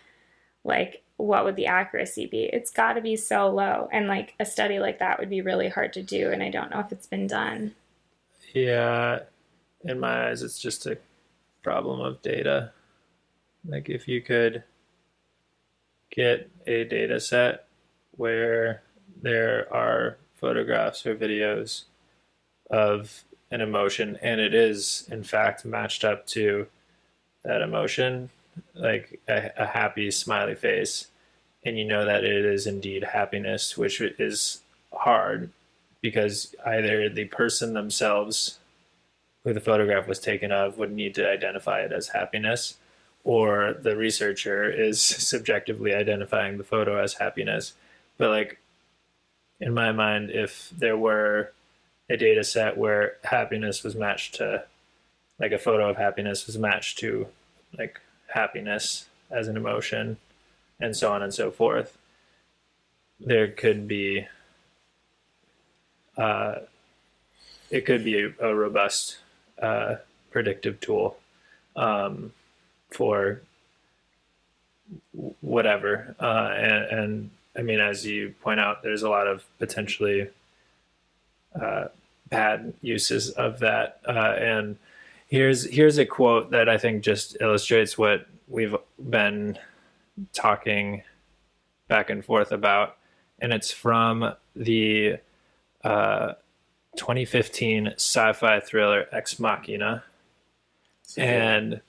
[0.63, 2.43] like what would the accuracy be?
[2.43, 3.89] It's got to be so low.
[3.91, 6.69] And like a study like that would be really hard to do and I don't
[6.69, 7.73] know if it's been done.
[8.53, 9.21] Yeah,
[9.83, 10.99] in my eyes it's just a
[11.63, 12.71] problem of data.
[13.65, 14.63] Like if you could
[16.11, 17.65] get a data set
[18.11, 18.83] where
[19.21, 21.83] there are photographs or videos
[22.69, 26.67] of an emotion and it is in fact matched up to
[27.43, 28.29] that emotion
[28.75, 31.07] like a, a, happy smiley face.
[31.63, 34.61] And you know that it is indeed happiness which is
[34.93, 35.51] hard
[36.01, 38.59] because either the person themselves
[39.43, 42.75] who the photograph was taken of would need to identify it as happiness
[43.23, 47.73] or the researcher is subjectively identifying the photo as happiness.
[48.17, 48.59] But like
[49.59, 51.51] in my mind if there were
[52.09, 54.63] a data set where happiness was matched to
[55.39, 57.27] like a photo of happiness was matched to
[57.77, 60.17] like happiness as an emotion
[60.79, 61.97] and so on and so forth
[63.19, 64.27] there could be
[66.17, 66.55] uh,
[67.69, 69.17] it could be a, a robust
[69.61, 69.95] uh,
[70.31, 71.17] predictive tool
[71.75, 72.31] um,
[72.89, 73.41] for
[75.41, 80.29] whatever uh, and, and I mean, as you point out, there's a lot of potentially
[81.59, 81.85] uh,
[82.29, 83.99] bad uses of that.
[84.07, 84.77] Uh, and
[85.27, 88.75] here's here's a quote that I think just illustrates what we've
[89.09, 89.57] been
[90.33, 91.03] talking
[91.87, 92.97] back and forth about,
[93.39, 95.17] and it's from the
[95.83, 96.33] uh,
[96.95, 100.03] 2015 sci-fi thriller Ex Machina,
[101.17, 101.81] and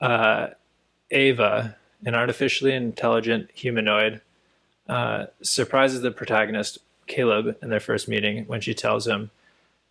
[0.00, 0.48] uh,
[1.10, 4.20] Ava, an artificially intelligent humanoid
[4.92, 6.76] uh, surprises the protagonist,
[7.06, 9.30] Caleb, in their first meeting when she tells him,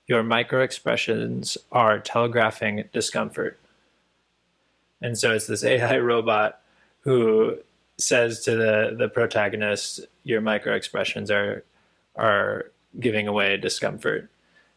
[0.06, 3.60] Your micro expressions are telegraphing discomfort.
[5.02, 6.62] And so it's this AI robot
[7.00, 7.58] who
[7.98, 11.64] says to the, the protagonist, Your micro expressions are,
[12.16, 14.30] are giving away discomfort.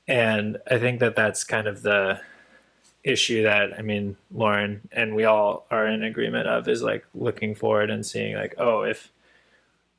[0.08, 2.18] And I think that that's kind of the
[3.02, 7.54] issue that I mean Lauren and we all are in agreement of is like looking
[7.54, 9.12] forward and seeing like oh if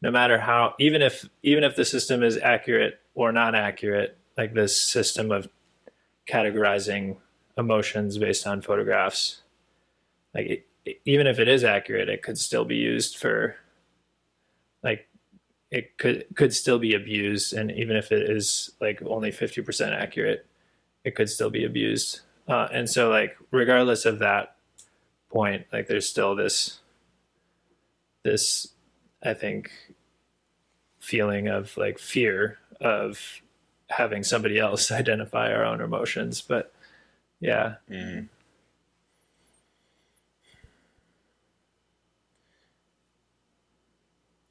[0.06, 4.54] no matter how even if even if the system is accurate or not accurate like
[4.54, 5.50] this system of
[6.30, 7.18] categorizing
[7.58, 9.42] emotions based on photographs
[10.36, 10.46] like
[10.86, 13.56] it, even if it is accurate it could still be used for
[14.84, 15.08] like
[15.72, 17.52] it could could still be abused.
[17.52, 20.46] And even if it is like only 50% accurate
[21.04, 22.22] it could still be abused.
[22.48, 24.56] Uh, and so like regardless of that
[25.32, 26.80] point like there's still this
[28.24, 28.75] this
[29.26, 29.72] i think
[31.06, 33.42] feeling of like fear of
[33.90, 36.42] having somebody else identify our own emotions.
[36.42, 36.74] But
[37.40, 37.76] yeah.
[37.90, 38.28] Mm.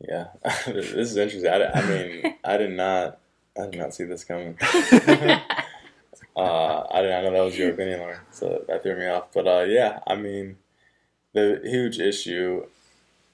[0.07, 0.27] Yeah,
[0.67, 1.51] this is interesting.
[1.51, 3.19] I, I, mean, I did not,
[3.59, 4.57] I did not see this coming.
[4.61, 5.41] uh,
[6.37, 9.33] I did not know that was your opinion, Lauren, so that threw me off.
[9.33, 10.59] But uh, yeah, I mean,
[11.33, 12.67] the huge issue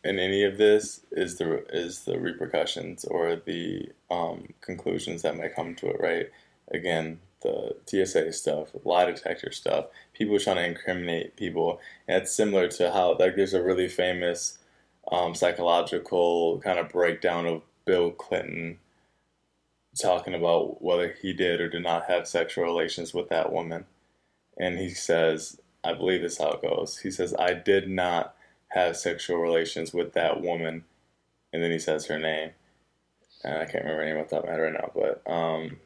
[0.05, 5.55] in any of this is the is the repercussions or the um, conclusions that might
[5.55, 6.01] come to it.
[6.01, 6.31] Right?
[6.73, 12.69] Again, the TSA stuff, lie detector stuff, people trying to incriminate people, and it's similar
[12.69, 14.59] to how like there's a really famous
[15.11, 18.79] um, psychological kind of breakdown of Bill Clinton
[20.01, 23.85] talking about whether he did or did not have sexual relations with that woman,
[24.59, 26.99] and he says, I believe this is how it goes.
[26.99, 28.35] He says, I did not
[28.71, 30.85] have sexual relations with that woman,
[31.53, 32.51] and then he says her name.
[33.45, 35.79] And I can't remember her name of my head right now, but um,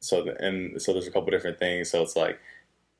[0.00, 1.90] so the, and so there's a couple different things.
[1.90, 2.38] So it's like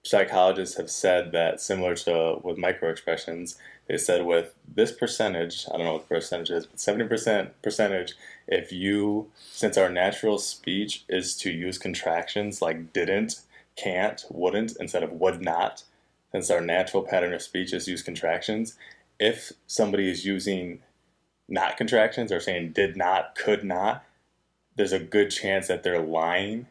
[0.03, 3.57] psychologists have said that similar to with micro expressions,
[3.87, 7.61] they said with this percentage, I don't know what the percentage is, but seventy percent
[7.63, 8.15] percentage,
[8.49, 13.41] if you since our natural speech is to use contractions like didn't,
[13.77, 15.85] can't, wouldn't instead of would not,
[16.33, 18.77] since our natural pattern of speech is use contractions,
[19.19, 20.81] if somebody is using
[21.49, 24.05] not contractions or saying did not, could not,
[24.77, 26.67] there's a good chance that they're lying.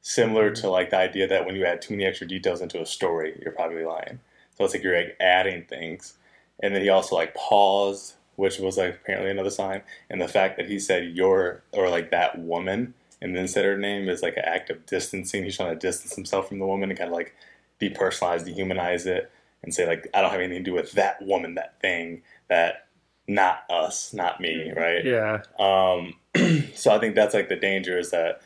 [0.00, 0.70] Similar to mm-hmm.
[0.70, 3.52] like the idea that when you add too many extra details into a story, you're
[3.52, 4.20] probably lying.
[4.56, 6.14] So it's like you're like adding things.
[6.60, 9.82] And then he also like paused, which was like apparently another sign.
[10.10, 13.76] And the fact that he said your or like that woman and then said her
[13.76, 15.44] name is like an act of distancing.
[15.44, 17.34] He's trying to distance himself from the woman and kind of like
[17.80, 19.30] depersonalize, dehumanize it
[19.62, 22.86] and say like I don't have anything to do with that woman, that thing, that
[23.26, 25.04] not us, not me, right?
[25.04, 25.42] Yeah.
[25.58, 26.14] Um,
[26.74, 28.40] so I think that's like the danger is that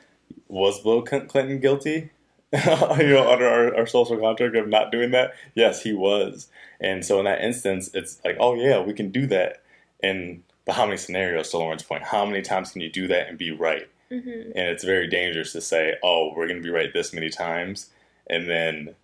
[0.48, 2.10] was Bill Clinton guilty?
[2.52, 5.32] you know, under our, our social contract of not doing that?
[5.54, 6.48] Yes, he was.
[6.80, 9.62] And so in that instance, it's like, oh yeah, we can do that.
[10.02, 13.28] And but how many scenarios, to Lauren's point, how many times can you do that
[13.28, 13.88] and be right?
[14.10, 14.52] Mm-hmm.
[14.54, 17.88] And it's very dangerous to say, oh, we're going to be right this many times,
[18.28, 18.94] and then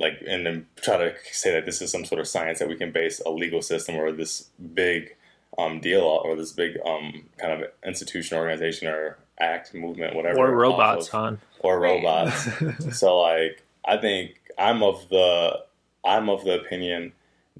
[0.00, 2.76] like and then try to say that this is some sort of science that we
[2.76, 5.14] can base a legal system or this big
[5.56, 10.50] um, deal or this big um, kind of institution, organization, or act, movement, whatever, Or
[10.50, 11.40] robots, of- hon.
[11.60, 12.48] or robots.
[12.98, 15.60] so like I think I'm of the
[16.04, 17.12] I'm of the opinion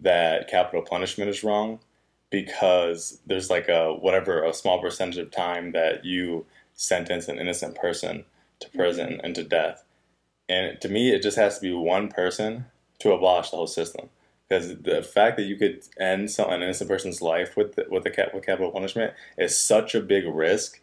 [0.02, 1.78] that capital punishment is wrong
[2.30, 7.76] because there's like a whatever a small percentage of time that you sentence an innocent
[7.76, 8.24] person
[8.60, 9.84] to prison and to death.
[10.48, 12.66] And to me it just has to be one person
[13.00, 14.08] to abolish the whole system.
[14.48, 18.04] Because the fact that you could end some, an innocent person's life with the, with
[18.04, 20.80] the cap, with capital punishment is such a big risk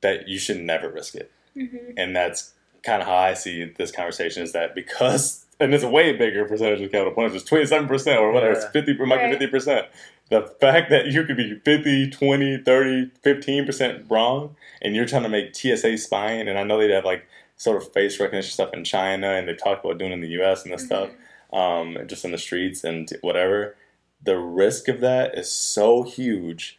[0.00, 1.92] that you should never risk it Mm-hmm.
[1.96, 2.52] and that's
[2.82, 6.44] kind of how I see this conversation is that because and it's a way bigger
[6.46, 9.26] percentage of capital punishment, it's twenty seven percent or whatever, it's fifty, it might Right.
[9.26, 9.86] be fifty percent.
[10.30, 15.22] The fact that you could be 50, 20, 30, 15 percent wrong, and you're trying
[15.22, 17.24] to make TSA spying, and I know they have like
[17.64, 20.28] sort of face recognition stuff in China, and they talk about doing it in the
[20.28, 20.64] U.S.
[20.64, 21.10] and this stuff,
[21.52, 23.76] um, just in the streets and whatever.
[24.22, 26.78] The risk of that is so huge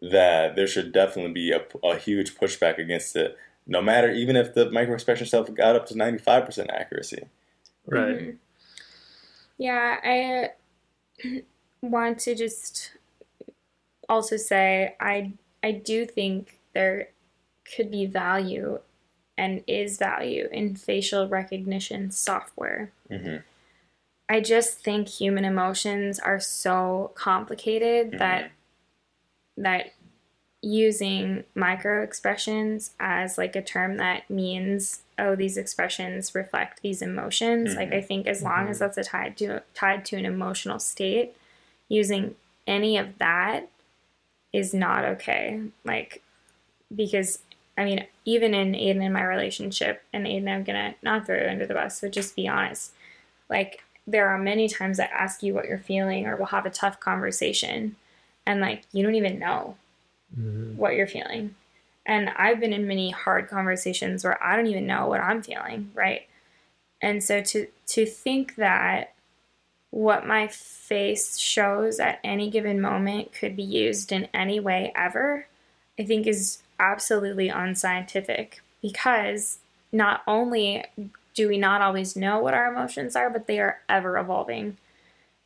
[0.00, 4.52] that there should definitely be a, a huge pushback against it no matter even if
[4.52, 7.24] the micro expression stuff got up to 95% accuracy
[7.86, 8.18] Right.
[8.18, 8.36] Mhm.
[9.58, 10.50] Yeah, I
[11.82, 12.92] want to just
[14.08, 17.10] also say I I do think there
[17.76, 18.80] could be value
[19.36, 22.90] and is value in facial recognition software.
[23.10, 23.36] hmm
[24.26, 28.18] I just think human emotions are so complicated Mhm.
[28.18, 28.50] that
[29.56, 29.92] that
[30.62, 37.76] using micro expressions as like a term that means oh these expressions reflect these emotions
[37.76, 37.96] like Mhm.
[37.96, 41.36] I think as long as that's a tied to tied to an emotional state
[41.88, 42.34] using
[42.66, 43.68] any of that
[44.54, 46.22] is not okay like
[46.94, 47.40] because
[47.76, 51.48] I mean even in Aiden and my relationship and Aiden I'm gonna not throw you
[51.48, 52.92] under the bus but just be honest
[53.48, 56.70] like there are many times I ask you what you're feeling or we'll have a
[56.70, 57.96] tough conversation
[58.46, 59.76] and like you don't even know
[60.36, 60.76] Mhm.
[60.76, 61.54] what you're feeling.
[62.06, 65.90] And I've been in many hard conversations where I don't even know what I'm feeling,
[65.94, 66.26] right?
[67.00, 69.14] And so to to think that
[69.90, 75.46] what my face shows at any given moment could be used in any way ever,
[75.98, 76.58] I think is
[76.92, 79.58] absolutely unscientific because
[79.92, 80.84] not only
[81.34, 84.76] do we not always know what our emotions are, but they are ever evolving.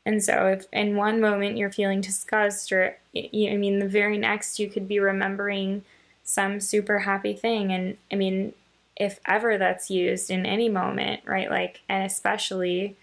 [0.05, 4.59] And so, if in one moment you're feeling disgust, or I mean, the very next
[4.59, 5.85] you could be remembering
[6.25, 7.73] some super happy thing.
[7.73, 8.53] And I mean,
[8.97, 11.51] if ever that's used in any moment, right?
[11.51, 12.97] Like, and especially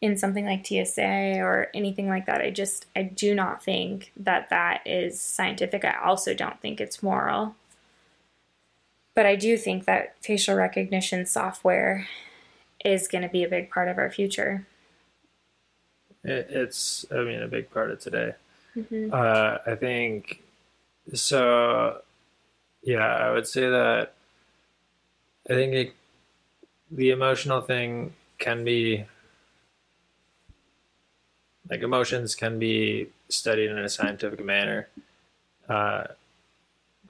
[0.00, 4.50] in something like TSA or anything like that, I just, I do not think that
[4.50, 5.84] that is scientific.
[5.84, 7.54] I also don't think it's moral.
[9.14, 12.08] But I do think that facial recognition software
[12.84, 14.66] is going to be a big part of our future.
[16.24, 18.34] It's, I mean, a big part of today.
[18.74, 20.42] hmm Uh, I think
[21.12, 22.02] so.
[22.82, 24.14] Yeah, I would say that.
[25.48, 25.94] I think it,
[26.90, 29.04] the emotional thing can be
[31.70, 34.88] like emotions can be studied in a scientific manner.
[35.68, 36.04] Uh,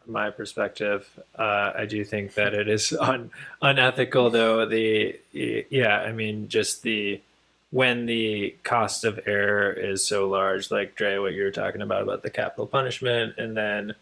[0.07, 3.30] my perspective, uh, I do think that it is un,
[3.62, 4.66] unethical, though.
[4.66, 7.20] The yeah, I mean, just the
[7.70, 12.02] when the cost of error is so large, like Dre, what you were talking about
[12.02, 13.94] about the capital punishment, and then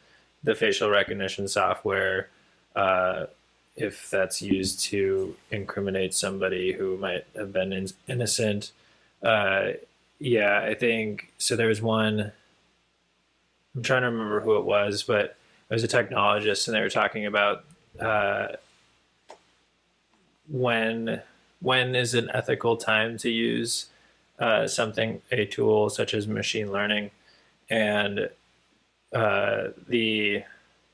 [0.45, 2.29] the facial recognition software,
[2.77, 3.27] uh,
[3.77, 8.73] if that's used to incriminate somebody who might have been in- innocent.
[9.23, 9.73] Uh,
[10.19, 11.57] yeah, I think so.
[11.57, 12.33] There was one.
[13.75, 15.37] I'm trying to remember who it was, but
[15.73, 17.65] was a technologist, and they were talking about
[17.99, 18.49] uh,
[20.49, 21.23] when
[21.61, 23.87] when is an ethical time to use
[24.39, 27.11] uh, something a tool such as machine learning,
[27.71, 28.29] and
[29.15, 30.43] uh, the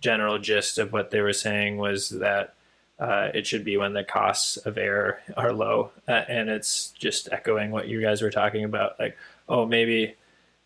[0.01, 2.55] general gist of what they were saying was that
[3.01, 7.29] uh, it should be when the costs of error are low, uh, and it's just
[7.33, 8.99] echoing what you guys were talking about.
[8.99, 9.17] Like,
[9.49, 10.15] oh, maybe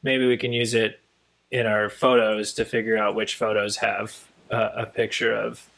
[0.03, 1.01] maybe we can use it
[1.53, 5.69] in our photos to figure out which photos have uh, a picture of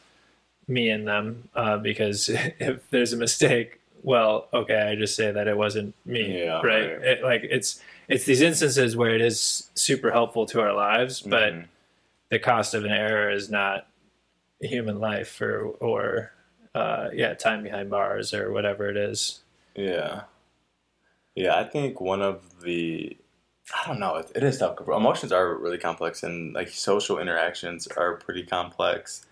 [0.67, 5.47] me in them, uh, because if there's a mistake, well, okay, I just say that
[5.47, 6.97] it wasn't me, Yeah, right?
[6.97, 7.03] right.
[7.03, 11.53] It, like it's it's these instances where it is super helpful to our lives, but
[11.53, 11.65] Mhm.
[12.29, 13.87] the cost of an error is not
[14.61, 16.31] human life or or
[16.73, 19.41] uh, yeah, time behind bars or whatever it is.
[19.75, 20.23] Yeah.
[21.35, 23.17] Yeah, I think one of the
[23.73, 24.77] I don't know, it, it is tough.
[24.87, 29.25] Emotions are really complex and like social interactions are pretty complex.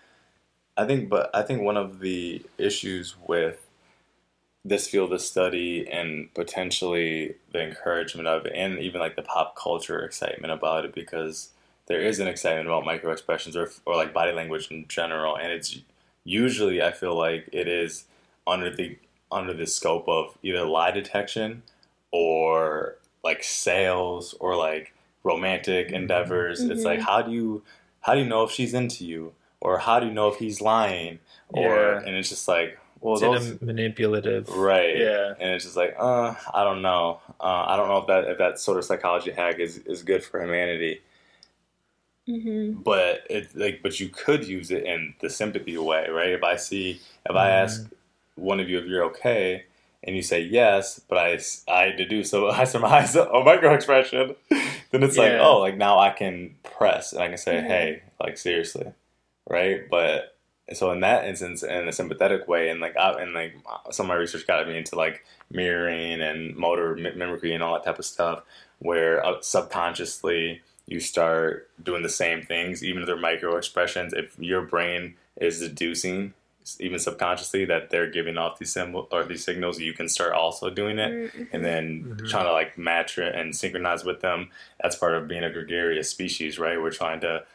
[0.76, 3.68] I think but I think one of the issues with
[4.66, 9.56] this field of study and potentially the encouragement of it and even like the pop
[9.56, 11.50] culture excitement about it because
[11.88, 15.52] there is an excitement about micro expressions or, or like body language in general and
[15.52, 15.80] it's
[16.24, 18.06] usually I feel like it is
[18.48, 18.98] under the
[19.32, 21.64] under the scope of either lie detection
[22.12, 24.94] or like sales or like
[25.24, 26.62] romantic endeavors.
[26.62, 27.64] It's like how do you
[28.02, 29.34] how do you know if she's into you?
[29.62, 31.20] Or how do you know if he's lying?
[31.50, 32.02] Or Yeah.
[32.06, 34.98] and it's just like well It's those a manipulative, right.
[34.98, 35.34] Yeah.
[35.40, 37.22] and it's just like uh I don't know.
[37.40, 40.24] Uh, I don't know if that if that sort of psychology hack is is good
[40.24, 41.02] for humanity.
[42.28, 42.82] Mm-hmm.
[42.84, 46.30] but it like but you could use it in the sympathy way right?
[46.30, 47.86] If i see if i ask
[48.36, 49.66] one of you if you're okay
[50.04, 51.40] and you say yes but i
[51.72, 54.36] i deduce so i surmise a micro expression
[54.92, 57.68] then it's like oh like now i can press and i can say Mhm.
[57.68, 58.92] hey like seriously
[59.50, 60.36] right but
[60.74, 63.54] so in that instance in a sympathetic way and like I, and like
[63.92, 67.74] some of my research got me into like mirroring and motor mi- mimicry and all
[67.74, 68.44] that type of stuff
[68.80, 74.14] where uh, subconsciously you start doing the same things, even if they're micro expressions.
[74.14, 76.34] If your brain is deducing,
[76.80, 80.70] even subconsciously, that they're giving off these symbol or these signals, you can start also
[80.70, 81.44] doing it, Mm-hmm.
[81.56, 82.30] and then Mhm.
[82.30, 84.50] trying to like match it and synchronize with them.
[84.82, 86.82] That's part of being a gregarious species, right?
[86.82, 87.46] We're trying to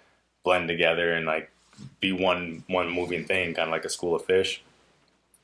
[0.44, 1.50] blend together and like
[2.00, 4.62] be one one moving thing, kind of like a school of fish.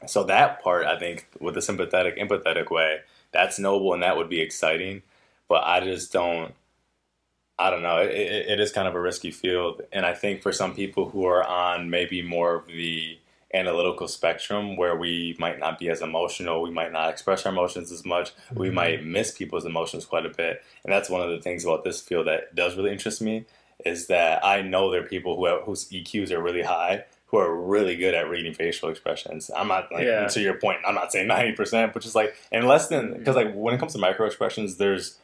[0.06, 3.00] So that part, I think, with the sympathetic, empathetic way,
[3.32, 5.02] that's noble and that would be exciting.
[5.48, 6.54] But I just don't.
[7.58, 7.98] I don't know.
[7.98, 11.10] It, it, it is kind of a risky field, and I think for some people
[11.10, 13.16] who are on maybe more of the
[13.54, 17.92] analytical spectrum, where we might not be as emotional, we might not express our emotions
[17.92, 18.74] as much, we Mhm.
[18.74, 22.00] might miss people's emotions quite a bit, and that's one of the things about this
[22.00, 23.44] field that does really interest me
[23.84, 27.38] is that I know there are people who have, whose EQs are really high who
[27.38, 29.50] are really good at reading facial expressions.
[29.56, 30.28] I'm not like Yeah.
[30.28, 30.78] to your point.
[30.86, 33.78] I'm not saying ninety percent, but just like and less than because like when it
[33.78, 35.18] comes to micro expressions, there's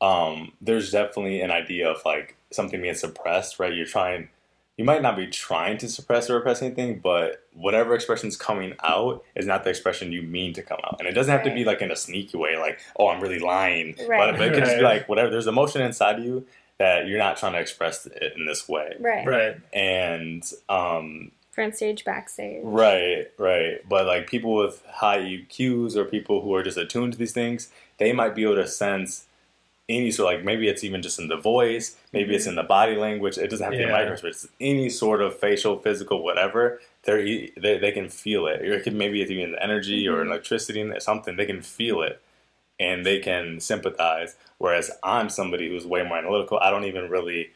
[0.00, 3.72] um there's definitely an idea of like something being suppressed, right?
[3.74, 4.28] You're trying.
[4.76, 9.24] You might not be trying to suppress or repress anything, but whatever expression's coming out
[9.34, 10.96] is not the expression you mean to come out.
[10.98, 13.38] And it doesn't have to be like in a sneaky way, like, oh, I'm really
[13.38, 13.94] lying.
[14.06, 14.32] Right.
[14.32, 15.30] But, but it could just be like whatever.
[15.30, 16.46] There's emotion inside you
[16.78, 18.96] that you're not trying to express it in this way.
[19.00, 19.26] Right.
[19.26, 19.56] right?
[19.72, 22.60] And um, Front stage, backstage.
[22.62, 23.88] Right, right.
[23.88, 27.70] But like people with high EQs or people who are just attuned to these things,
[27.96, 29.25] they might be able to sense
[29.88, 32.96] any sort like maybe it's even just in the voice, maybe it's in the body
[32.96, 33.38] language.
[33.38, 33.92] It doesn't have to be Yeah.
[33.92, 36.80] micro, but it's any sort of facial, physical, whatever.
[37.04, 38.62] They're they they can feel it.
[38.62, 40.26] Or it could maybe it's even the energy or Mhm.
[40.26, 41.36] electricity or something.
[41.36, 42.20] They can feel it
[42.80, 44.34] and they can sympathize.
[44.58, 46.58] Whereas I'm somebody who's way more analytical.
[46.58, 47.50] I don't even really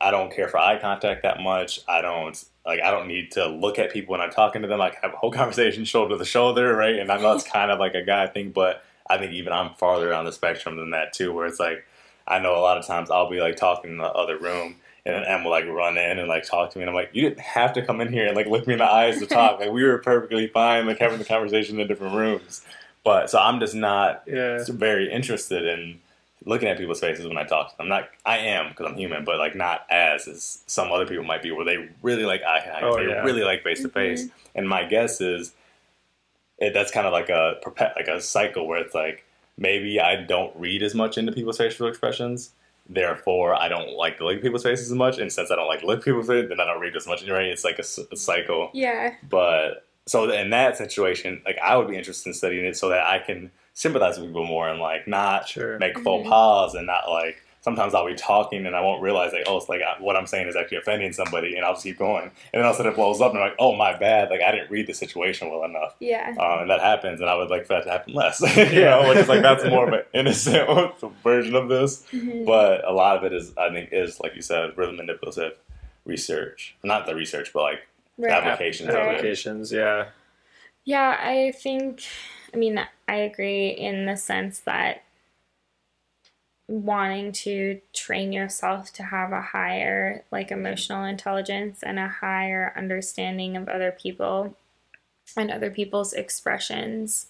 [0.00, 1.80] I don't care for eye contact that much.
[1.88, 4.80] I don't like I don't need to look at people when I'm talking to them.
[4.80, 6.96] I can have a whole conversation shoulder to shoulder, right?
[6.98, 9.70] And I know it's kind of like a guy thing, but I think even I'm
[9.74, 11.86] farther on the spectrum than that too, where it's like
[12.26, 15.14] I know a lot of times I'll be like talking in the other room and
[15.14, 17.22] then Em will like run in and like talk to me and I'm like, You
[17.22, 19.60] didn't have to come in here and like look me in the eyes to talk.
[19.60, 22.62] like we were perfectly fine, like having the conversation in different rooms.
[23.04, 24.58] But so I'm just not Yeah.
[24.68, 26.00] very interested in
[26.44, 27.84] looking at people's faces when I talk to them.
[27.84, 31.24] I'm not, I am because I'm human, but like not as as some other people
[31.24, 33.22] might be, where they really like eye contact, Oh, they yeah.
[33.22, 34.24] really like face to face.
[34.24, 34.38] Mm-hmm.
[34.56, 35.52] And my guess is,
[36.58, 37.56] it, that's kind of like a
[37.96, 39.24] like a cycle where it's like
[39.58, 42.52] maybe I don't read as much into people's facial expressions.
[42.88, 45.66] Therefore, I don't like to look at people's faces as much, and since I don't
[45.66, 47.26] like to look at people's faces, then I don't read as much.
[47.28, 47.46] Right?
[47.46, 47.82] It's like a
[48.16, 48.70] cycle.
[48.74, 49.14] Yeah.
[49.28, 53.04] But so in that situation, like I would be interested in studying it so that
[53.04, 55.78] I can sympathize with people more and like not Sure.
[55.78, 56.30] make faux Mhm.
[56.30, 59.68] pas and not like sometimes I'll be talking and I won't realize like oh it's
[59.68, 62.32] like I, what I'm saying is actually offending somebody and I'll just keep going and
[62.54, 64.40] then all of a sudden it blows up and I'm like oh my bad like
[64.40, 66.28] I didn't read the situation well enough Yeah.
[66.38, 69.08] um, and that happens and I would like for that to happen less you know
[69.08, 70.68] which is like that's more of an innocent
[71.24, 72.46] version of this Mhm.
[72.46, 75.54] but a lot of it is I think is like you said really manipulative
[76.04, 77.80] research not the research but like
[78.18, 78.32] Right.
[78.32, 80.06] applications of it Applications, yeah.
[80.84, 82.00] Yeah, I think,
[82.54, 85.02] I mean, I agree in the sense that
[86.68, 93.56] wanting to train yourself to have a higher, like, emotional intelligence and a higher understanding
[93.56, 94.56] of other people
[95.36, 97.26] and other people's expressions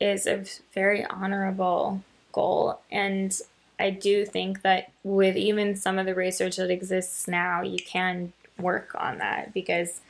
[0.00, 2.02] is a very honorable
[2.32, 2.80] goal.
[2.90, 3.36] And
[3.80, 8.32] I do think that with even some of the research that exists now, you can
[8.58, 10.00] work on that because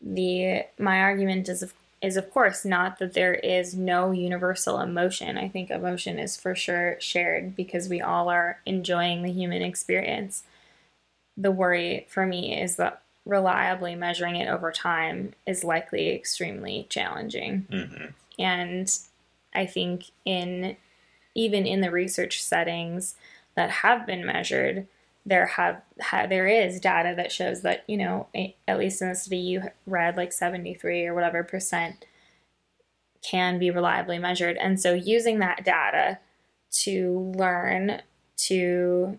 [0.00, 1.72] the my argument is of
[2.04, 5.38] is of course not that there is no universal emotion.
[5.38, 10.42] I think emotion is for sure shared because we all are enjoying the human experience.
[11.36, 17.66] The worry for me is that reliably measuring it over time is likely extremely challenging.
[17.70, 18.04] Mm-hmm.
[18.38, 18.98] And
[19.54, 20.76] I think in
[21.34, 23.16] even in the research settings
[23.54, 24.86] that have been measured,
[25.26, 28.28] there have ha, there is data that shows that you know
[28.68, 32.04] at least in the study you read like 73 or whatever percent
[33.22, 34.56] can be reliably measured.
[34.58, 36.18] And so using that data
[36.82, 38.02] to learn
[38.36, 39.18] to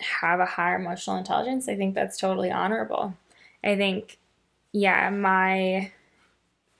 [0.00, 3.14] have a higher emotional intelligence i think that's totally honorable.
[3.64, 4.18] I think
[4.72, 5.90] yeah my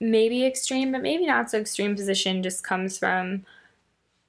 [0.00, 3.44] maybe extreme but maybe not so extreme position just comes from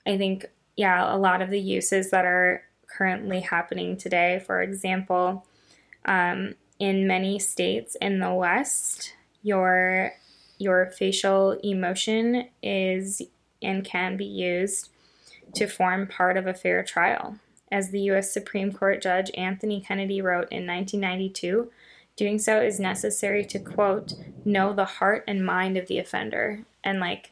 [0.07, 4.41] i think yeah a lot of the uses that are currently happening today.
[4.45, 5.45] For example,
[6.05, 9.13] um, in many states in the West,
[9.43, 10.13] your
[10.57, 13.21] your facial emotion is
[13.61, 14.89] and can be used
[15.55, 17.39] to form part of a fair trial.
[17.71, 18.31] As the U.S.
[18.31, 21.71] Supreme Court Judge Anthony Kennedy wrote in 1992,
[22.15, 24.13] doing so is necessary to, quote,
[24.43, 26.65] know the heart and mind of the offender.
[26.83, 27.31] And, like,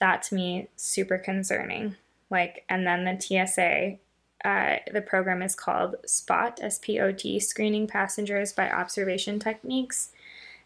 [0.00, 1.96] that to me, super concerning.
[2.30, 3.98] Like, and then the TSA
[4.44, 10.10] uh, the program is called SPOT, S P O T, Screening Passengers by Observation Techniques.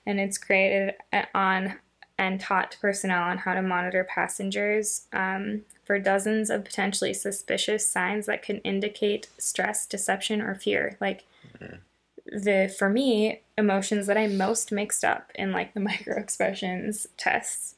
[0.04, 1.74] And it's created uh, on
[2.18, 7.86] and taught to personnel on how to monitor passengers um, for dozens of potentially suspicious
[7.86, 10.96] signs that can indicate stress, deception, or fear.
[11.00, 11.24] Like,
[11.60, 11.76] mm-hmm.
[12.26, 17.76] the for me emotions that I most mixed up in like the micro expressions tests.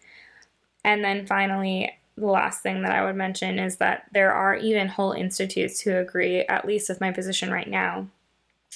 [0.83, 4.89] And then finally, the last thing that I would mention is that there are even
[4.89, 8.07] whole institutes who agree, at least with my position right now.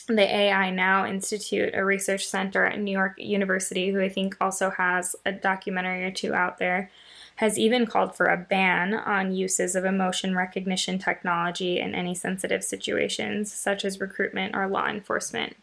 [0.08, 4.70] The AI Now Institute, a research center at New York University, who I think also
[4.70, 6.90] has a documentary or two out there,
[7.36, 12.62] has even called for a ban on uses of emotion recognition technology in any sensitive
[12.64, 15.56] situations, such as recruitment or law enforcement.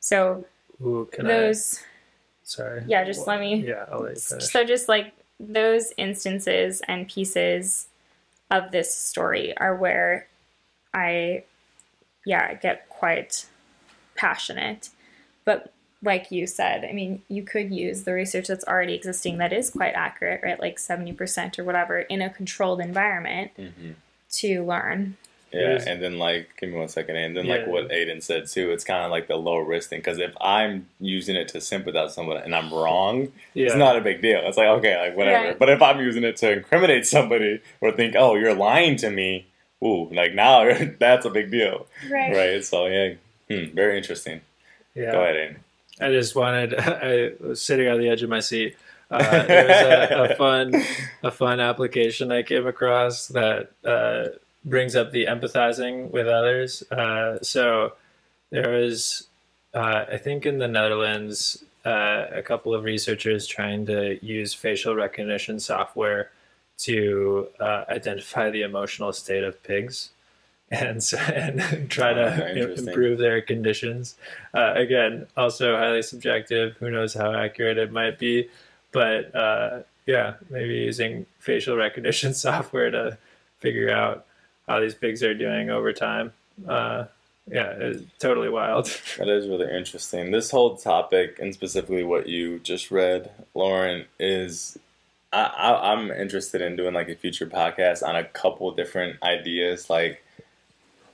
[0.00, 0.44] So,
[0.80, 1.80] Ooh, those.
[1.80, 1.84] I...
[2.44, 2.84] Sorry.
[2.86, 3.66] Yeah, just well, let me.
[3.66, 4.48] Yeah, I'll let you finish.
[4.50, 7.88] So, just like those instances and pieces
[8.50, 10.26] of this story are where
[10.92, 11.44] I,
[12.24, 13.46] yeah, get quite
[14.16, 14.90] passionate.
[15.44, 15.72] But
[16.02, 19.70] like you said, I mean, you could use the research that's already existing that is
[19.70, 20.60] quite accurate, right?
[20.60, 23.92] Like 70% or whatever in a controlled environment mm-hmm.
[24.32, 25.16] to learn.
[25.52, 27.56] Yeah, and then like, give me one second, and then yeah.
[27.56, 30.34] like what Aiden said too, it's kind of like the low risk thing because if
[30.40, 33.66] I'm using it to sympathize with someone and I'm wrong, yeah.
[33.66, 34.40] it's not a big deal.
[34.44, 35.48] It's like okay, like whatever.
[35.48, 35.58] Right.
[35.58, 39.46] But if I'm using it to incriminate somebody or think, oh, you're lying to me,
[39.82, 42.34] ooh, like now that's a big deal, right?
[42.34, 42.64] Right.
[42.64, 43.14] So yeah,
[43.48, 44.42] hmm, very interesting.
[44.94, 45.12] Yeah.
[45.12, 45.56] Go ahead, Aiden.
[46.00, 46.74] I just wanted.
[46.78, 48.76] I was sitting on the edge of my seat.
[49.10, 50.74] Uh, it was a, a, fun,
[51.22, 53.70] a fun application I came across that.
[53.84, 54.36] Uh,
[54.68, 56.82] brings up the empathizing with others.
[56.90, 57.92] Uh, so
[58.50, 59.28] there was,
[59.74, 64.94] uh, I think, in the Netherlands, uh, a couple of researchers trying to use facial
[64.94, 66.30] recognition software
[66.78, 70.10] to uh, identify the emotional state of pigs.
[70.70, 74.16] And, and try oh, to improve their conditions.
[74.52, 76.76] Uh, again, also highly subjective.
[76.76, 78.50] Who knows how accurate it might be,
[78.92, 83.16] but uh, yeah, maybe using facial recognition software to
[83.60, 84.26] figure out
[84.68, 86.32] how these pigs are doing over time.
[86.66, 87.06] Uh,
[87.50, 88.86] yeah, it's totally wild.
[89.18, 90.30] That is really interesting.
[90.30, 94.78] This whole topic, and specifically what you just read, Lauren, is
[95.32, 100.22] I, I'm interested in doing like a future podcast on a couple different ideas, like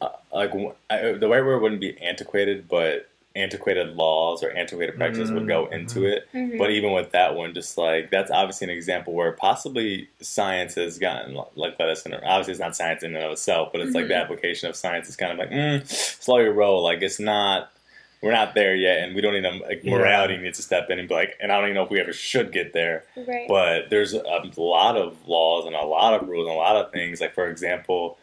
[0.00, 0.52] uh, like
[0.90, 5.40] I, the right word wouldn't be antiquated, but antiquated laws or antiquated practices mm-hmm.
[5.40, 5.74] would go mm-hmm.
[5.74, 6.28] into it.
[6.32, 6.58] Mm-hmm.
[6.58, 10.98] But even with that one, just like that's obviously an example where possibly science has
[10.98, 12.14] gotten like let us in.
[12.14, 13.96] Obviously, it's not science in and of itself, but it's mm-hmm.
[13.96, 14.22] like the mm-hmm.
[14.22, 16.82] application of science is kind of like mm, slow your roll.
[16.82, 17.70] Like it's not.
[18.22, 20.40] We're not there yet, and we don't need a like, morality yeah.
[20.40, 21.36] needs to step in and be like.
[21.42, 23.04] And I don't even know if we ever should get there.
[23.18, 23.46] Right.
[23.46, 24.22] But there's a
[24.56, 27.20] lot of laws and a lot of rules and a lot of things.
[27.20, 28.16] Like for example,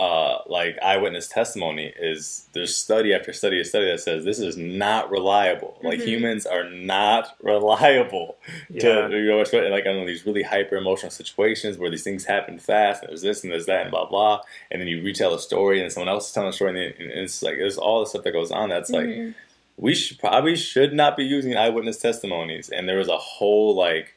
[0.00, 4.56] uh, like eyewitness testimony is there's study after study after study that says this is
[4.56, 5.74] not reliable.
[5.76, 5.86] Mm-hmm.
[5.88, 8.38] Like humans are not reliable
[8.70, 9.08] yeah.
[9.08, 12.58] to you know like I know these really hyper emotional situations where these things happen
[12.58, 14.40] fast and there's this and there's that and blah blah
[14.70, 17.42] and then you retell a story and someone else is telling a story and, it's
[17.42, 19.26] like there's all the stuff that goes on that's mm-hmm.
[19.26, 19.34] like
[19.76, 24.14] we should probably should not be using eyewitness testimonies and there was a whole like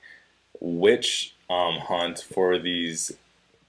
[0.61, 3.11] witch um, hunt for these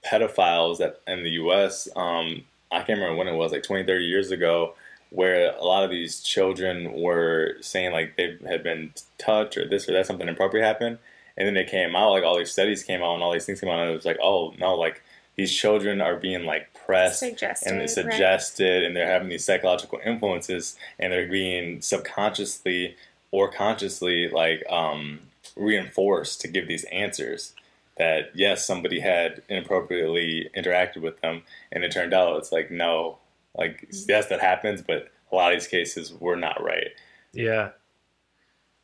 [0.05, 1.89] pedophiles that in the U.S.
[1.97, 4.75] Um, I can't remember when it was, like 20, 30 years ago,
[5.11, 9.89] where a lot of these children were saying like they had been touched or this
[9.89, 10.99] or that, something inappropriate happened.
[11.37, 13.61] And then they came out, like all these studies came out and all these things
[13.61, 15.03] came out, and it was like, oh no, like
[15.37, 17.91] these children are being like pressed Suggested, and right.
[17.91, 22.97] suggested, and they're having these psychological influences, and they're being subconsciously
[23.31, 25.21] or consciously like um,
[25.57, 27.53] reinforced to give these answers.
[27.97, 33.19] That yes, somebody had inappropriately interacted with them, and it turned out it's like no,
[33.57, 36.89] like yes, that happens, but a lot of these cases were not right.
[37.33, 37.71] Yeah.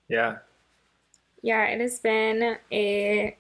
[0.09, 0.39] Yeah.
[1.43, 3.37] Yeah, it has been a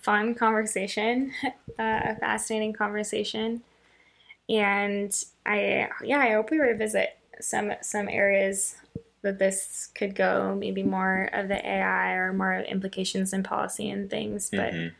[0.00, 3.62] fun conversation, uh, a fascinating conversation,
[4.48, 5.14] and
[5.46, 8.76] I yeah I hope we revisit some some areas
[9.22, 14.08] that this could go, maybe more of the AI or more implications in policy and
[14.08, 14.50] things.
[14.50, 14.92] But Mhm.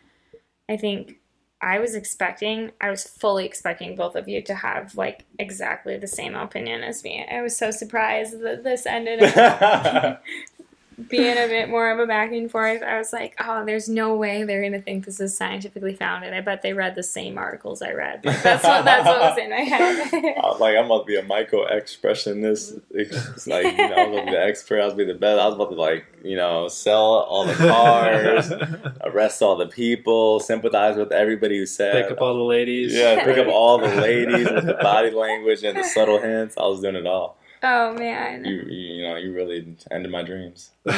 [0.68, 1.16] I think
[1.62, 6.06] I was expecting, I was fully expecting both of you to have like exactly the
[6.06, 7.26] same opinion as me.
[7.30, 10.22] I was so surprised that this ended up
[11.08, 12.82] being a bit more of a back and forth.
[12.82, 16.32] I was like, oh, there's no way they're gonna think this is scientifically founded.
[16.34, 18.24] I bet they read the same articles I read.
[18.24, 20.10] Like, that's what that's what was in my head.
[20.12, 22.80] I was like, I'm about to be a micro expressionist.
[22.90, 24.80] It's like, you know, I was about to be an expert.
[24.80, 25.40] I was about to be the best.
[25.40, 28.52] I was about to, like, you know, sell all the cars,
[29.02, 32.02] arrest all the people, sympathize with everybody who said.
[32.02, 32.94] Pick up all the ladies.
[32.94, 36.56] yeah, pick up all the ladies with the body language and the subtle hints.
[36.56, 37.36] I was doing it all.
[37.62, 38.44] Oh man.
[38.44, 40.70] You, you, you know, you really ended my dreams.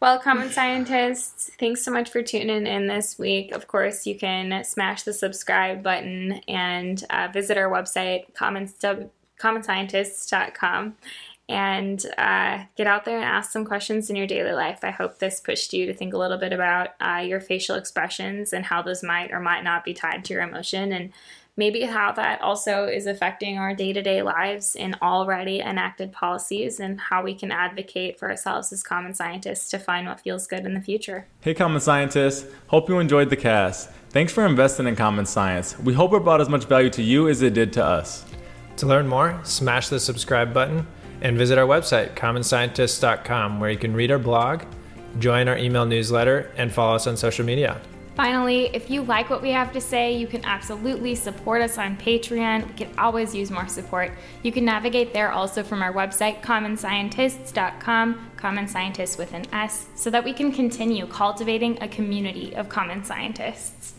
[0.00, 3.52] Well, Common Scientists, thanks so much for tuning in this week.
[3.52, 8.66] Of course, you can smash the subscribe button and uh, visit our website, common,
[9.40, 10.96] commonscientists.com,
[11.48, 14.80] and uh, get out there and ask some questions in your daily life.
[14.82, 18.52] I hope this pushed you to think a little bit about uh, your facial expressions
[18.52, 21.10] and how those might or might not be tied to your emotion and
[21.56, 26.80] maybe how that also is affecting our day to day lives in already enacted policies
[26.80, 30.66] and how we can advocate for ourselves as common scientists to find what feels good
[30.66, 31.26] in the future.
[31.40, 32.46] Hey, Common Scientists.
[32.68, 33.90] Hope you enjoyed the cast.
[34.10, 35.78] Thanks for investing in Common Science.
[35.78, 38.24] We hope it brought as much value to you as it did to us.
[38.78, 40.86] To learn more, smash the subscribe button
[41.22, 44.62] and visit our website, commonscientists.com, where you can read our blog,
[45.18, 47.80] join our email newsletter, and follow us on social media.
[48.16, 51.98] Finally, if you like what we have to say, you can absolutely support us on
[51.98, 52.66] Patreon.
[52.66, 54.10] We could always use more support.
[54.42, 60.08] You can navigate there also from our website, commonscientists.com, common scientists with an S, so
[60.08, 63.95] that we can continue cultivating a community of common scientists.